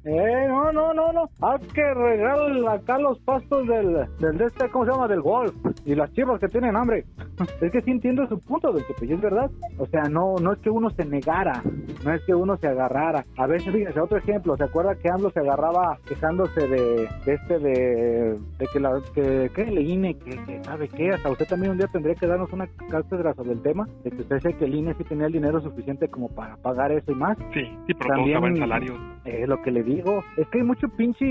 [0.06, 1.30] Eh, no, no, no, no.
[1.42, 2.38] Hay que regar
[2.70, 5.08] acá los pastos del, del de este, ¿cómo se llama?
[5.08, 5.54] Del golf.
[5.84, 7.06] Y las chivas que tienen hambre.
[7.62, 9.50] Es que sí entiendo su punto, del que es verdad.
[9.78, 11.62] O sea, no, no es que uno se negara,
[12.06, 13.26] no es que uno se agarrara.
[13.38, 17.60] A veces, fíjense, otro ejemplo, ¿se acuerda que AMLO se agarraba quejándose de, de este,
[17.60, 21.78] de, de que, la, que, que le INE, que, sabe qué, hasta usted también un
[21.78, 24.76] día tendría que darnos una cátedra sobre el tema, de que usted sé que el
[24.76, 27.38] INE sí tenía el dinero suficiente como para pagar eso y más.
[27.54, 30.64] Sí, sí, pero también, todo estaba en Es lo que le digo, es que hay
[30.64, 31.26] mucho pinche,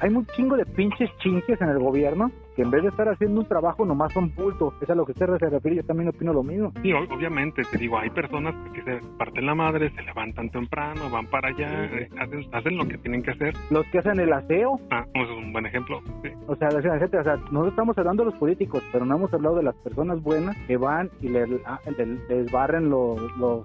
[0.00, 3.40] hay un chingo de pinches chinches en el gobierno que en vez de estar haciendo
[3.40, 6.32] un trabajo nomás son bultos, es a lo que usted se refiere, yo también opino
[6.32, 6.72] lo mismo.
[6.82, 11.26] Sí, obviamente, te digo, hay personas que se parten la madre, se levantan temprano, van
[11.26, 13.54] para allá, eh, hacen, hacen lo que tienen que hacer.
[13.70, 14.80] Los que hacen el aseo.
[14.90, 16.00] Ah, eso es un buen ejemplo.
[16.46, 19.62] O sea, o sea, nosotros estamos hablando de los políticos, pero no hemos hablado de
[19.62, 21.80] las personas buenas que van y les, ah,
[22.28, 23.20] les barren los,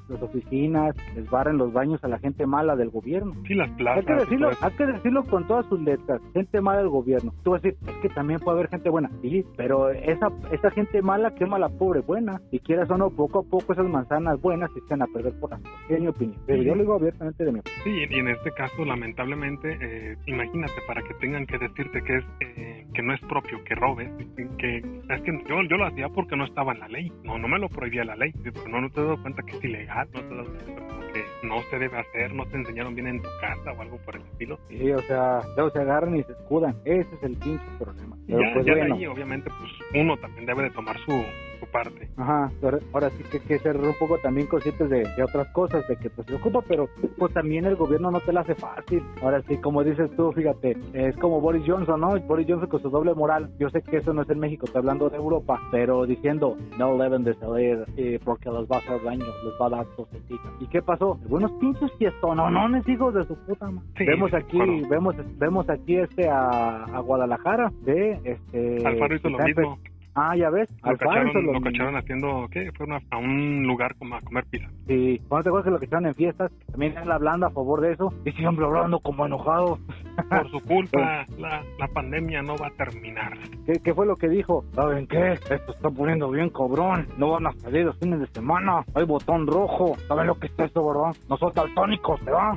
[0.09, 3.33] las oficinas, les barren los baños a la gente mala del gobierno.
[3.47, 3.99] Sí, las plazas.
[3.99, 7.33] Hay que decirlo, hay que decirlo con todas sus letras, gente mala del gobierno.
[7.43, 9.09] Tú vas a decir, es que también puede haber gente buena.
[9.21, 12.41] Sí, pero esa, esa gente mala quema a la pobre buena.
[12.51, 15.51] Y quieras o no, poco a poco esas manzanas buenas se echan a perder por
[15.51, 16.39] las Es mi opinión.
[16.45, 17.83] Pero yo lo digo abiertamente de mi opinión.
[17.83, 22.25] Sí, y en este caso, lamentablemente, eh, imagínate, para que tengan que decirte que es
[22.39, 24.09] eh, que no es propio que robes,
[24.57, 27.11] que es que yo, yo lo hacía porque no estaba en la ley.
[27.23, 28.31] No, no me lo prohibía la ley.
[28.43, 31.61] Pero no, no te das cuenta que es ilegal, no te das cuenta que no
[31.69, 34.59] se debe hacer, no te enseñaron bien en tu casa o algo por el estilo.
[34.69, 36.75] Sí, o sea, luego se agarran y se escudan.
[36.85, 38.15] Ese es el pinche problema.
[38.27, 41.25] Pero pues, ahí, obviamente, pues uno también debe de tomar su,
[41.59, 42.09] su parte.
[42.17, 42.51] Ajá,
[42.93, 46.09] ahora sí que hay que ser un poco también conscientes de, otras cosas, de que
[46.09, 46.87] pues se ocupa, pero
[47.17, 49.03] pues también el gobierno no te la hace fácil.
[49.21, 52.19] Ahora sí, como dices tú, fíjate, es como Boris Johnson, ¿no?
[52.21, 53.49] Boris Johnson con su doble moral.
[53.59, 56.97] Yo sé que eso no es en México, estoy hablando de Europa, pero diciendo, no
[56.97, 60.49] deben de salir eh, porque les va a hacer daño, les va a dar tosecita.
[60.59, 61.17] ¿Y qué pasó?
[61.27, 64.05] Buenos pinches fiestonones, hijos de su puta madre.
[64.05, 68.85] vemos aquí, vemos, vemos aquí este a, a Guadalajara, de este...
[68.85, 69.77] Alfaro hizo lo mismo.
[70.15, 70.69] Ah, ya ves.
[70.83, 71.61] Lo, cacharon, lo...
[71.61, 72.71] cacharon, haciendo, ¿qué?
[72.71, 74.69] Fue a un lugar como a comer pizza.
[74.87, 77.93] Sí, cuando te acuerdas que lo cacharon en fiestas, también él hablando a favor de
[77.93, 79.77] eso, y siempre hablando como enojado.
[80.29, 83.37] Por su culpa, la, la pandemia no va a terminar.
[83.65, 84.63] ¿Qué, ¿Qué, fue lo que dijo?
[84.73, 85.33] ¿Saben qué?
[85.33, 87.07] Esto está poniendo bien cobrón.
[87.17, 88.85] No van a salir los fines de semana.
[88.93, 89.97] Hay botón rojo.
[90.07, 91.13] ¿Saben lo que es eso, verdad?
[91.29, 92.53] No son daltónicos, ¿verdad?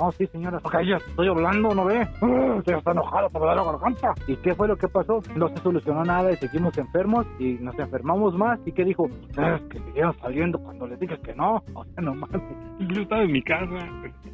[0.00, 0.58] No, sí, señora.
[0.62, 2.08] Ok, ya estoy hablando, ¿no ve?
[2.22, 4.14] Uh, estoy hasta enojado por la garganta.
[4.26, 5.20] ¿Y qué fue lo que pasó?
[5.36, 8.58] No se solucionó nada y seguimos enfermos y nos enfermamos más.
[8.64, 9.08] ¿Y qué dijo?
[9.08, 11.62] Es que siguieron saliendo cuando les dije que no.
[11.74, 12.40] O sea, no mames.
[12.78, 13.68] Yo estaba en mi casa.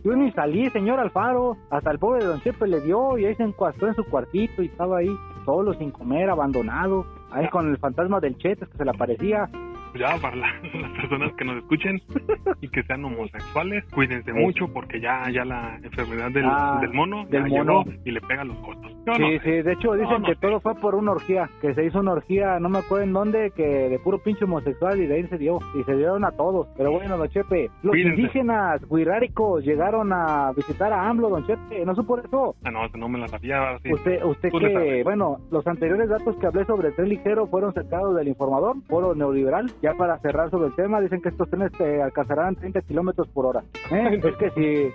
[0.04, 1.56] Yo ni salí, señor Alfaro.
[1.70, 4.66] Hasta el pobre Don Chepe le dio y ahí se encuastró en su cuartito y
[4.66, 5.10] estaba ahí
[5.44, 7.04] solo, sin comer, abandonado.
[7.32, 9.50] Ahí con el fantasma del Chetes que se le aparecía
[9.96, 12.00] ya para las personas que nos escuchen
[12.60, 17.26] y que sean homosexuales, cuídense mucho porque ya ya la enfermedad del, ah, del mono
[17.26, 18.76] del mono y le pega los ojos.
[19.16, 22.12] sí, sí, de hecho dicen que todo fue por una orgía, que se hizo una
[22.12, 25.38] orgía, no me acuerdo en dónde, que de puro pinche homosexual y de ahí se
[25.38, 26.68] dio, y se dieron a todos.
[26.76, 31.94] Pero bueno, don Chepe, los indígenas guiráricos llegaron a visitar a AMLO, don Chepe, ¿no
[31.94, 32.54] supo eso?
[32.64, 33.78] Ah, no, no me la sabía.
[33.90, 38.16] Usted, usted que, bueno, los anteriores datos que hablé sobre el tren ligero fueron sacados
[38.16, 42.02] del informador, foro neoliberal, ya para cerrar sobre el tema, dicen que estos trenes te
[42.02, 43.62] alcanzarán 30 kilómetros por hora.
[43.92, 44.20] ¿Eh?
[44.20, 44.90] es que si,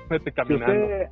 [0.48, 1.08] si usted...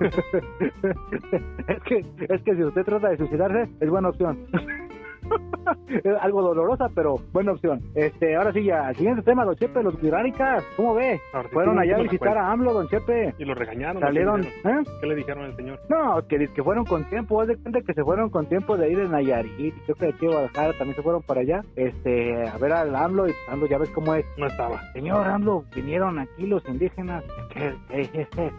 [1.68, 4.46] es, que, es que si usted trata de suicidarse, es buena opción.
[6.20, 7.80] algo dolorosa, pero buena opción.
[7.94, 11.20] Este, ahora sí, ya, siguiente tema, don Chepe, los guiráricas, ¿cómo ve?
[11.52, 13.34] fueron allá a visitar a AMLO, don Chepe.
[13.38, 14.00] Y lo regañaron.
[14.00, 14.82] Salieron, ¿eh?
[15.00, 15.80] ¿Qué le dijeron al señor?
[15.88, 18.90] No, que, que fueron con tiempo, haz de cuenta que se fueron con tiempo de
[18.90, 22.56] ir en Nayarit, creo que de aquí Guadalajara también se fueron para allá, este, a
[22.58, 24.24] ver al AMLO, y AMLO ya ves cómo es.
[24.36, 24.80] No estaba.
[24.92, 28.08] Señor AMLO, vinieron aquí los indígenas, ¿qué, es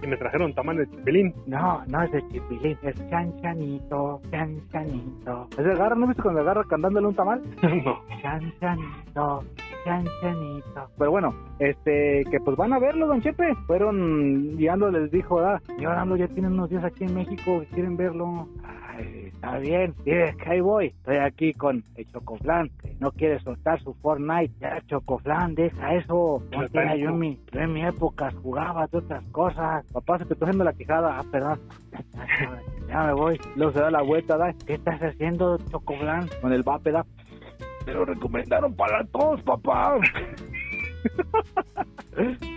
[0.02, 1.34] Y me trajeron tamal de chipilín.
[1.46, 5.48] No, no es de chipilín, es chanchanito, chanchanito.
[5.58, 7.42] Es de garra, ¿no viste cuando agarra cantándole un tamal?
[7.86, 8.02] no.
[8.22, 9.44] Chanchanito,
[9.84, 10.90] chanchanito.
[10.98, 13.56] Pero bueno, este, que pues van a verlo, don Chepe.
[13.68, 17.98] Fueron guiando, les dijo, ah, señor AMLO ya tienen unos días aquí en México, quieren
[17.98, 18.48] verlo.
[18.64, 20.88] Ay, está bien, que ahí voy.
[20.88, 24.54] Estoy aquí con el Chocoflan, que no quiere soltar su Fortnite.
[24.60, 26.44] Ya, Chocoflan, deja eso.
[26.52, 29.86] No yo en mi, en mi época jugaba de otras cosas.
[29.92, 31.20] Papá, se te está haciendo la quijada.
[31.20, 31.60] Ah, perdón.
[32.88, 33.40] Ya me voy.
[33.56, 34.54] Luego se da la vuelta, da.
[34.66, 36.30] ¿Qué estás haciendo, Chocoflan?
[36.42, 37.06] Con el vape, da.
[37.86, 39.98] Me lo recomendaron para todos, papá.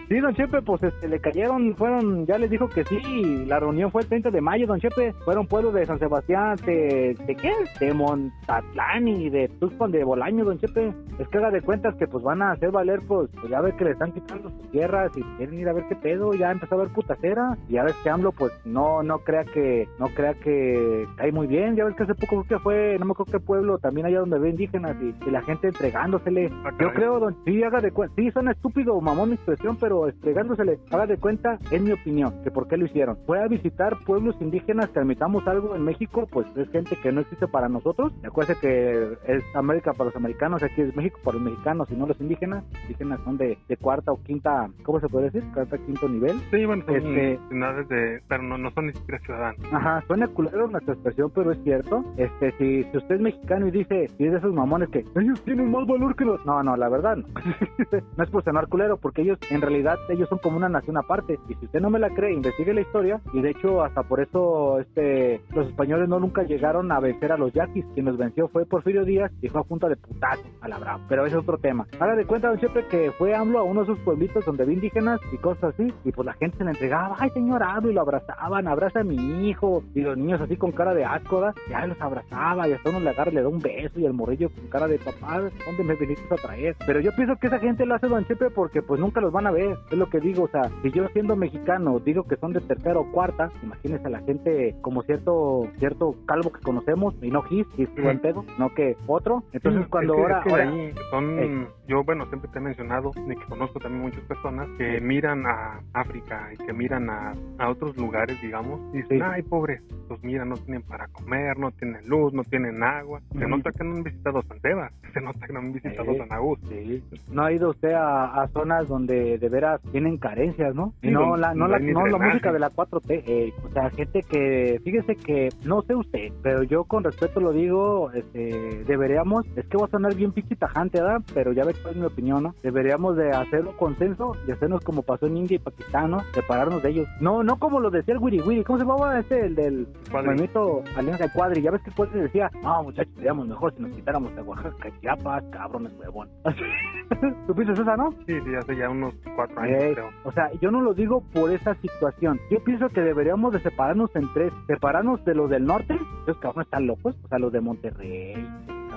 [0.09, 3.91] Sí, don Chepe, pues este, le cayeron, fueron, ya les dijo que sí, la reunión
[3.91, 7.51] fue el 30 de mayo, don Chepe, fueron pueblos de San Sebastián, de, ¿de qué?
[7.81, 10.95] De Montatlán y de Tuxpan de Bolaño, don Chepe.
[11.19, 13.75] Es que haga de cuentas que pues van a hacer valer, pues, pues, ya ve
[13.77, 16.77] que le están quitando sus tierras y quieren ir a ver qué pedo, ya empezó
[16.77, 20.35] a ver putacera, y ya ves que AMLO, pues, no, no crea que, no crea
[20.35, 23.33] que cae muy bien, ya ves que hace poco creo que fue, no me acuerdo
[23.33, 26.49] qué pueblo, también allá donde ve indígenas y, la gente entregándosele.
[26.65, 30.07] Ah, Yo creo, don, sí, haga de cuentas, sí, son estúpido, mamón mi expresión, pero
[30.09, 30.79] estregándosele.
[30.91, 33.17] Haga de cuenta, en mi opinión, que por qué lo hicieron.
[33.25, 37.23] Fue a visitar pueblos indígenas que admitamos algo en México, pues es gente que no
[37.23, 38.13] existe para nosotros.
[38.25, 42.07] Acuérdense que es América para los americanos, aquí es México para los mexicanos y no
[42.07, 42.63] los indígenas.
[42.83, 45.43] Indígenas son de, de cuarta o quinta, ¿cómo se puede decir?
[45.55, 46.39] Cuarta, quinto nivel.
[46.51, 49.61] Sí, bueno, son Este- nacionales de, pero no, no son ni siquiera ciudadanos.
[49.73, 52.05] Ajá, suena culero nuestra expresión, pero es cierto.
[52.19, 55.41] Este, si, si usted es mexicano y dice, y es de esos mamones que ellos
[55.45, 56.45] tienen más valor que los...
[56.45, 57.25] No, no, la verdad no.
[58.17, 61.39] no es por sonar culero, porque ellos, en realidad, ellos son como una nación aparte.
[61.49, 63.21] Y si usted no me la cree, investigue la historia.
[63.33, 67.37] Y de hecho, hasta por eso, este, los españoles no nunca llegaron a vencer a
[67.37, 67.85] los yaquis.
[67.95, 71.01] Quien los venció fue Porfirio Díaz y fue a punta de putazo a la brava.
[71.09, 71.87] Pero ese es otro tema.
[71.99, 74.75] Haga de cuenta, don Chepe, que fue AMLO a uno de esos pueblitos donde había
[74.75, 75.93] indígenas y cosas así.
[76.05, 79.05] Y pues la gente se le entregaba, ay, señor AMLO, y lo abrazaban, abraza a
[79.05, 79.83] mi hijo.
[79.95, 81.55] Y los niños así con cara de asco, ¿verdad?
[81.69, 84.51] ya los abrazaba y hasta uno le agarra le da un beso y el morrillo
[84.51, 86.77] con cara de papá, ¿dónde me viniste a traer?
[86.87, 89.47] Pero yo pienso que esa gente lo hace Don Chepe porque pues nunca los van
[89.47, 92.53] a ver, es lo que digo, o sea, si yo siendo mexicano digo que son
[92.53, 97.31] de tercera o cuarta, imagínense a la gente como cierto cierto calvo que conocemos, y
[97.31, 100.39] no Gis, Gis es buen pedo, no que otro, entonces Sí, cuando es que- ahora,
[100.39, 101.69] es que ahora- ahí son.
[101.89, 105.81] Yo bueno, siempre te he mencionado de que conozco también muchas personas que miran a
[105.93, 109.25] África y que miran a, a otros lugares, digamos, y dicen, Sí.
[109.25, 113.21] ay, pobres, pues mira, no tienen para comer, no tienen luz, no tienen agua.
[113.33, 116.19] Se nota que no han visitado San Sebas, se nota que no han visitado Sí.
[116.19, 117.03] San Agustín.
[117.11, 117.21] Sí.
[117.31, 120.93] No ha ido usted a, a zonas donde de veras tienen carencias, ¿no?
[121.03, 123.23] Y no la, no no la, no la música de la 4T.
[123.27, 127.53] eh, o sea, gente que, fíjese que, no sé usted, pero yo con respeto lo
[127.53, 131.23] digo, este, deberíamos, es que va a sonar bien pinche tajante, ¿verdad?
[131.35, 132.55] Pero ya ve cuál es mi opinión, ¿no?
[132.63, 136.21] Deberíamos de hacer un consenso y hacernos como pasó en India y Pakistán, ¿no?
[136.35, 137.09] Separarnos de ellos.
[137.21, 140.83] No, no como lo decía el Wiri Wiri, ¿cómo se llamaba este, el del movimiento
[140.97, 141.63] Alianza de Cuadri?
[141.63, 144.91] Ya ves que el Cuadri decía, no, muchachos, seríamos mejor si nos quitáramos de Oaxaca,
[145.01, 146.29] Chiapas, cabrones, huevón.
[147.47, 148.11] ¿Tú piensas esa, no?
[148.27, 150.09] Sí, sí, hace ya unos cuatro años, Eh, creo.
[150.25, 152.41] o sea, yo no lo digo por esa situación.
[152.51, 154.53] Yo pienso que deberíamos de separarnos en tres.
[154.67, 158.35] Separarnos de los del norte, esos cabrones están locos, o sea, los de Monterrey,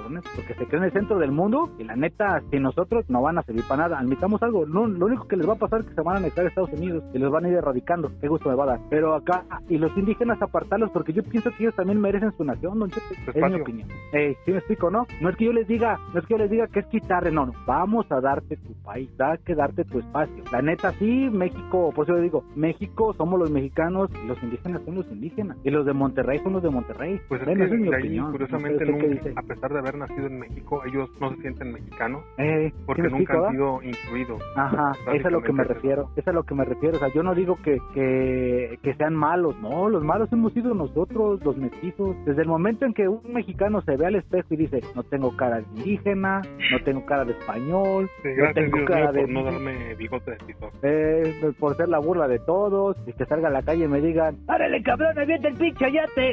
[0.10, 3.22] cabrones, porque se creen en el centro del mundo y la neta, sin nosotros no
[3.22, 4.00] van a servir para nada.
[4.00, 6.20] Admitamos algo, no, lo único que les va a pasar es que se van a
[6.20, 8.12] anexar a Estados Unidos y los van a ir erradicando.
[8.20, 8.80] Qué gusto me va a dar.
[8.90, 12.80] Pero acá, y los indígenas apartarlos, porque yo pienso que ellos también merecen su nación,
[12.80, 13.16] don Chepe.
[13.40, 13.88] Es mi opinión.
[14.14, 15.06] Eh, ¿Sí me explico, no?
[15.22, 17.32] No es que yo les diga, no es que yo les diga que es quitarle,
[17.32, 17.54] no, no.
[17.66, 20.44] Vamos a darte tu país, da que darte tu espacio.
[20.52, 24.82] La neta, sí, México, por eso le digo, México somos los mexicanos y los indígenas
[24.84, 25.58] son los indígenas.
[25.64, 27.20] Y los de Monterrey son los de Monterrey.
[27.28, 28.32] Pues es Bueno, que esa es mi ahí, opinión.
[28.32, 31.74] curiosamente, No sé nunca, a pesar de haber nacido en México, ellos no se sienten
[31.74, 34.42] mexicanos Eh, ¿sí porque me nunca explico, han sido incluidos.
[34.56, 37.10] Ajá, es a lo que me refiero, es a lo que me refiero, o sea,
[37.14, 41.58] yo no digo que, que, que sean malos, no, los malos hemos sido nosotros, los
[41.58, 45.04] mestizos, desde el momento en que un mexicano se ve al espejo y dice, no
[45.04, 49.22] tengo cara de indígena, no tengo cara de español, Sí, no tengo Dios cara de...
[49.22, 50.70] por no darme bigote de piso.
[50.84, 54.02] eh, por ser la burla de todos, y que salga a la calle y me
[54.02, 55.90] digan, ¡Árale cabrón, avienta el pinche!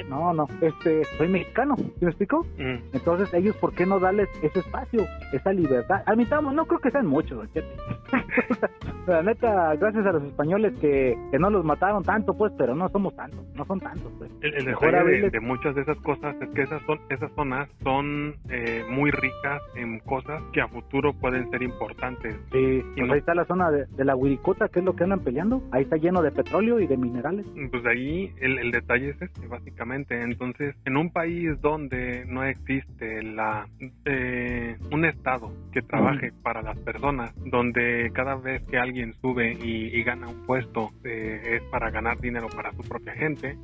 [0.08, 2.44] No, no, este, soy mexicano, ¿sí me explico?
[2.58, 2.76] Mm.
[2.92, 6.02] Entonces, ellos, ¿por qué no darles ese espacio, esa libertad?
[6.06, 7.68] Admitamos, no creo que sean muchos, don Chepe.
[9.06, 12.88] La neta, gracias a los españoles que, que no los mataron tanto, pues, pero no
[12.88, 14.30] somos tantos, no son tantos, pues.
[14.40, 17.68] El, el Mejor de, de muchas de esas cosas es que esas son esas zonas
[17.84, 22.34] son eh, muy ricas en cosas que a futuro pueden ser importantes.
[22.52, 24.96] Sí, Y pues no- ahí está la zona de, de la Huiricota, que es lo
[24.96, 25.62] que andan peleando.
[25.70, 27.46] Ahí está lleno de petróleo y de minerales.
[27.70, 30.20] Pues de ahí el, el detalle es este, básicamente.
[30.20, 33.68] Entonces, en un país donde no existe la
[34.06, 39.96] eh, un estado que trabaje para las personas, donde cada vez que alguien sube y,
[39.96, 43.58] y gana un puesto eh, es para ganar dinero para su propia gente,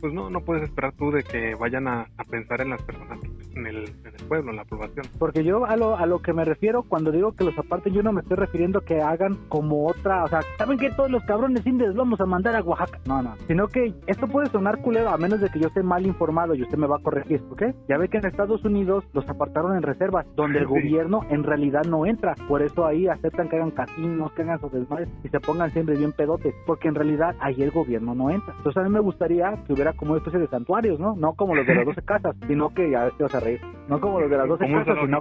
[0.00, 3.18] pues no, no puedes esperar tú de que vayan a, a pensar en las personas
[3.56, 5.06] en el, en el pueblo, en la población.
[5.18, 8.02] Porque yo a lo, a lo que me refiero cuando digo que los aparten, yo
[8.02, 11.66] no me estoy refiriendo que hagan como otra, o sea, ¿saben que todos los cabrones
[11.66, 13.00] indios los vamos a mandar a Oaxaca?
[13.06, 16.06] No, no, sino que esto puede sonar culero a menos de que yo esté mal
[16.06, 17.62] informado y usted me va a corregir, ¿ok?
[17.88, 20.70] Ya ve que en Estados Unidos los apartaron en reservas, donde el Sí.
[20.70, 24.70] gobierno en realidad no entra, por eso ahí aceptan que hagan casinos, que hagan sus
[24.72, 28.54] desmadres y se pongan siempre bien pedotes, porque en realidad ahí el gobierno no entra.
[28.58, 31.16] Entonces a mí me gustaría que hubiera como una especie de santuarios, ¿no?
[31.16, 34.00] No como los de las 12 casas, sino que ya te vas a reír, no
[34.00, 35.20] como los de las 12 Como un casas, sino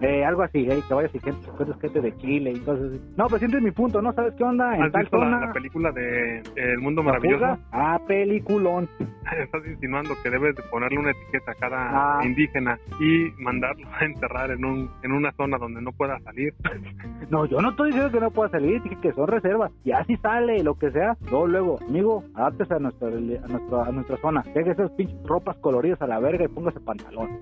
[0.00, 1.46] eh, algo así, eh, que vayas y gente,
[1.80, 3.00] gente de Chile y cosas así.
[3.16, 4.12] No, pues sientes mi punto, ¿no?
[4.12, 4.76] ¿Sabes qué onda?
[4.76, 5.40] En ¿Has tal visto zona.
[5.46, 7.58] la película de El Mundo Maravilloso?
[7.72, 8.88] Ah, peliculón.
[9.38, 12.24] Estás insinuando que debes de ponerle una etiqueta a cada Ah.
[12.24, 16.54] indígena y mandarlo a enterrar en un en una zona donde no pueda salir.
[17.30, 19.72] No, yo no estoy diciendo que no pueda salir, que son reservas.
[19.82, 23.92] Ya si sale, lo que sea, luego, luego, amigo, adáptese a nuestra, a nuestra, a
[23.92, 24.44] nuestra zona.
[24.54, 27.40] Deje esas pinches ropas coloridas a la verga y póngase pantalón.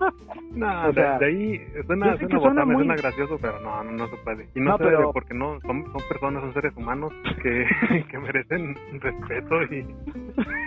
[0.56, 2.76] No, de, ahí suena, suena, suena, muy...
[2.76, 4.48] suena, gracioso, pero no, no, no se puede.
[4.54, 4.98] Y no, no se pero...
[5.00, 7.12] debe porque no, son, son personas, son seres humanos
[7.42, 7.66] que,
[8.10, 9.86] que merecen respeto y,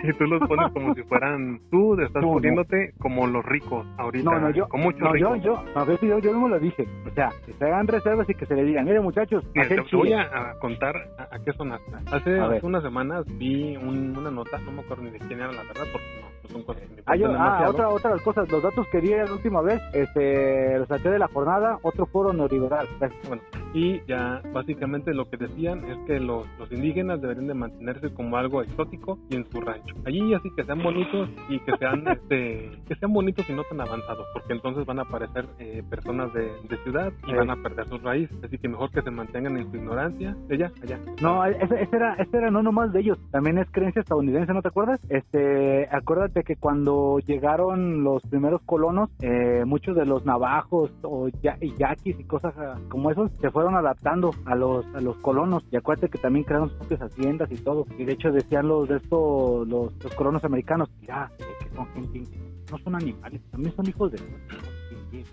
[0.04, 4.38] y tú los pones como si fueran, tú estás poniéndote como los ricos ahorita, no,
[4.38, 5.42] no, yo, con muchos no, ricos.
[5.42, 8.34] Yo, yo, a yo, yo no lo dije, o sea, que se hagan reservas y
[8.34, 11.52] que se le digan, mire muchachos, Mira, te, te, voy a, contar a, a qué
[11.52, 11.90] sonaste.
[12.12, 15.50] Hace, hace unas semanas vi un, una nota, no me acuerdo ni de quién era
[15.50, 18.24] la verdad, porque no son cosas que me ah, yo, ah, otra, otra de las
[18.24, 22.06] cosas, los datos que di la última vez, este, los saqué de la jornada, otro
[22.06, 22.88] foro neoliberal.
[23.28, 23.42] Bueno,
[23.74, 28.36] y ya básicamente lo que decían es que los, los indígenas deberían de mantenerse como
[28.36, 29.94] algo exótico y en su rancho.
[30.04, 33.80] Allí así que sean bonitos y que sean, este, que sean bonitos y no tan
[33.80, 37.36] avanzados, porque entonces van a aparecer eh, personas de, de, ciudad y sí.
[37.36, 38.36] van a perder sus raíces.
[38.42, 40.98] Así que mejor que se mantengan en su ignorancia, de allá, allá.
[41.20, 44.62] No, ese, ese era, ese era no nomás de ellos, también es creencia estadounidense, ¿no
[44.62, 45.00] te acuerdas?
[45.08, 51.56] Este, acuérdate que cuando llegaron los primeros colonos, eh, muchos de los navajos o ya,
[51.60, 55.64] y yaquis y cosas ah, como esos se fueron adaptando a los a los colonos.
[55.70, 57.86] Y acuérdate que también crearon sus propias haciendas y todo.
[57.98, 62.22] Y de hecho decían los de estos los, colonos americanos, ya, que son gente,
[62.70, 65.24] no son animales, también son hijos de Dios.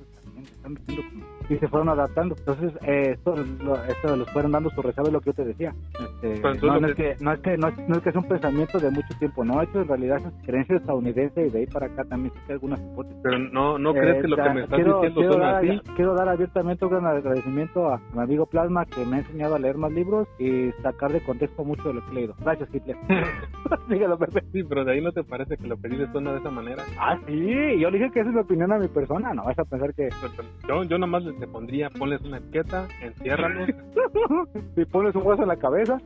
[1.50, 2.36] Y se fueron adaptando.
[2.38, 5.46] Entonces, eh, esto, lo, esto los fueron dando su rezago, es lo que yo te
[5.46, 5.74] decía.
[6.00, 8.28] Este, no, no, es que, no, es que, no, es, no es que es un
[8.28, 11.88] pensamiento de mucho tiempo, no, hecho en realidad es creencia estadounidense y de ahí para
[11.88, 13.20] acá también hay algunas hipótesis.
[13.24, 15.56] Pero no, no crees eh, que lo que me estás quiero, diciendo quiero son dar,
[15.56, 15.82] así.
[15.96, 19.60] Quiero dar abiertamente un gran agradecimiento a mi amigo Plasma que me ha enseñado a
[19.60, 22.36] leer más libros y sacar de contexto mucho de lo que he leído.
[22.40, 22.98] Gracias, Hitler.
[23.90, 24.44] Dígalo, Pepe.
[24.52, 26.84] Sí, pero de ahí no te parece que lo pedí de zona de esa manera.
[27.00, 29.58] Ah, sí, yo le dije que esa es mi opinión a mi persona, no vas
[29.58, 30.10] a pensar que...
[30.68, 33.70] Yo, yo nomás le pondría, ponle una etiqueta, enciérralos.
[34.76, 36.00] y pones un hueso en la cabeza.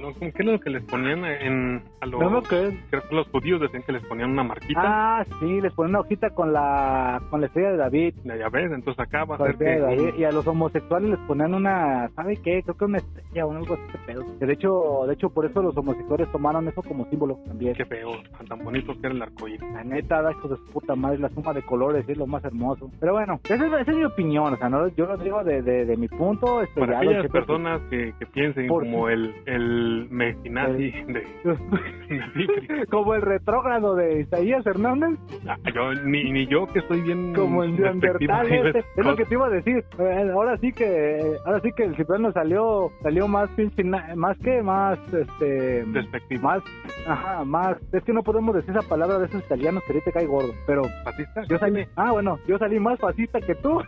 [0.00, 2.78] No, ¿Qué es lo que les ponían en, a los, no, ¿qué?
[2.90, 4.80] creo que los judíos decían que les ponían una marquita?
[4.84, 8.14] Ah, sí, les ponían una hojita con la con la estrella de David.
[8.24, 9.78] Ya ves, entonces acá va a ser que...
[9.78, 10.14] David.
[10.18, 12.62] Y a los homosexuales les ponían una, ¿sabe qué?
[12.62, 14.38] Creo que una estrella o algo así de pedo.
[14.38, 17.74] Que De hecho, de hecho, por eso los homosexuales tomaron eso como símbolo también.
[17.74, 18.12] Qué feo,
[18.48, 19.60] tan, bonito que era el arcoíris.
[19.72, 22.44] La neta, da hijos de su puta madre, la suma de colores es lo más
[22.44, 22.90] hermoso.
[23.00, 25.62] Pero bueno, esa es, esa es mi opinión, o sea, no, yo lo digo de,
[25.62, 26.62] de, de mi punto.
[26.62, 33.14] Este, Para ya aquellas personas que, que piensen como el, el mexinazi de, de como
[33.14, 35.18] el retrógrado de Isaías Hernández,
[35.48, 38.78] Ah, yo, ni, ni yo que estoy bien como el Neandertal este.
[38.96, 39.84] Es lo que te iba a decir.
[39.98, 44.62] Eh, Ahora sí que, ahora sí que el cipriano salió, salió más pinche, más que,
[44.62, 46.42] más, este, Despectivo.
[46.42, 46.62] más,
[47.06, 50.26] ajá, más, es que no podemos decir esa palabra de esos italianos que ahorita cae
[50.26, 51.42] gordo, pero ¿Fascista?
[51.48, 53.80] yo salí, ah bueno, yo salí más fascista que tú.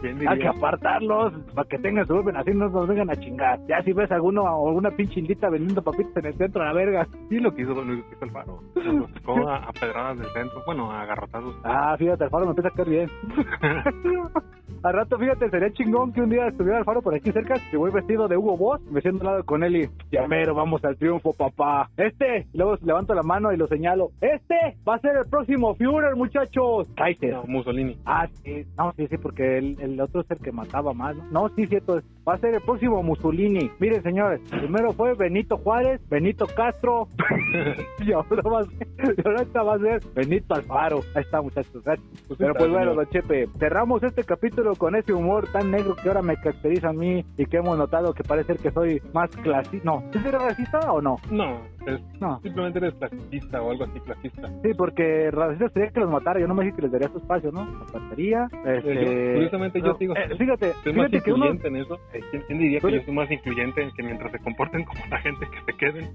[0.00, 3.58] ¿Quién Hay que apartarlos para que tengan su orden, así no nos vengan a chingar.
[3.68, 7.08] Ya si ves alguno alguna pinche indita vendiendo papitas en el centro, a la verga.
[7.30, 8.60] Sí, lo que hizo, lo que hizo el faro.
[8.74, 11.56] Los sacó a, a pedradas del centro, bueno, a garrotazos.
[11.64, 13.10] Ah, fíjate, el faro me empieza a caer bien.
[14.82, 17.76] Al rato, fíjate, sería chingón que un día estuviera el faro por aquí cerca y
[17.76, 20.82] voy vestido de Hugo Boss, me siento al lado con él y ya mero, vamos
[20.84, 21.90] al triunfo, papá.
[21.96, 24.10] Este, y luego levanto la mano y lo señalo.
[24.20, 26.88] Este va a ser el próximo Führer, muchachos.
[26.96, 27.34] Kaiser.
[27.34, 27.98] No, Mussolini.
[28.06, 31.24] Ah, sí, no, sí, sí, porque el, el otro es el que mataba más, ¿no?
[31.30, 33.70] No, sí, cierto, va a ser el próximo Mussolini.
[33.78, 37.08] Miren, señores, primero fue Benito Juárez, Benito Castro,
[37.98, 41.00] y ahora va a ser, y ahorita va a ser Benito Alfaro.
[41.14, 42.08] Ahí está, muchachos, gracias.
[42.28, 46.08] Pues Pero pues bueno, don Chepe, cerramos este capítulo con ese humor tan negro que
[46.08, 49.84] ahora me caracteriza a mí y que hemos notado que parece que soy más clasista.
[49.84, 51.16] No, ¿sí será racista o no?
[51.30, 52.40] No, es, No.
[52.40, 54.48] simplemente eres clasista o algo así, clasista.
[54.62, 56.40] Sí, porque racista sería que los matara.
[56.40, 57.64] Yo no me dije que les daría su espacio, ¿no?
[57.64, 58.48] Los mataría.
[58.64, 59.32] Este...
[59.34, 61.46] curiosamente yo no, digo- eh, fíjate, Soy más fíjate que uno...
[61.46, 61.94] incluyente en eso.
[62.12, 65.00] Eh, ¿Quién, quién diría que yo soy más incluyente en que mientras se comporten como
[65.10, 66.10] la gente que se queden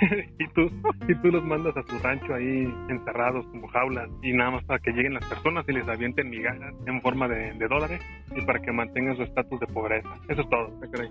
[0.38, 0.70] y tú
[1.08, 4.78] y tú los mandas a su rancho ahí encerrados como jaulas y nada más para
[4.78, 8.00] que lleguen las personas y les avienten migajas en forma de, de dólares
[8.34, 10.08] y para que mantengan su estatus de pobreza.
[10.28, 10.70] Eso es todo.
[10.80, 11.10] ¿qué creen?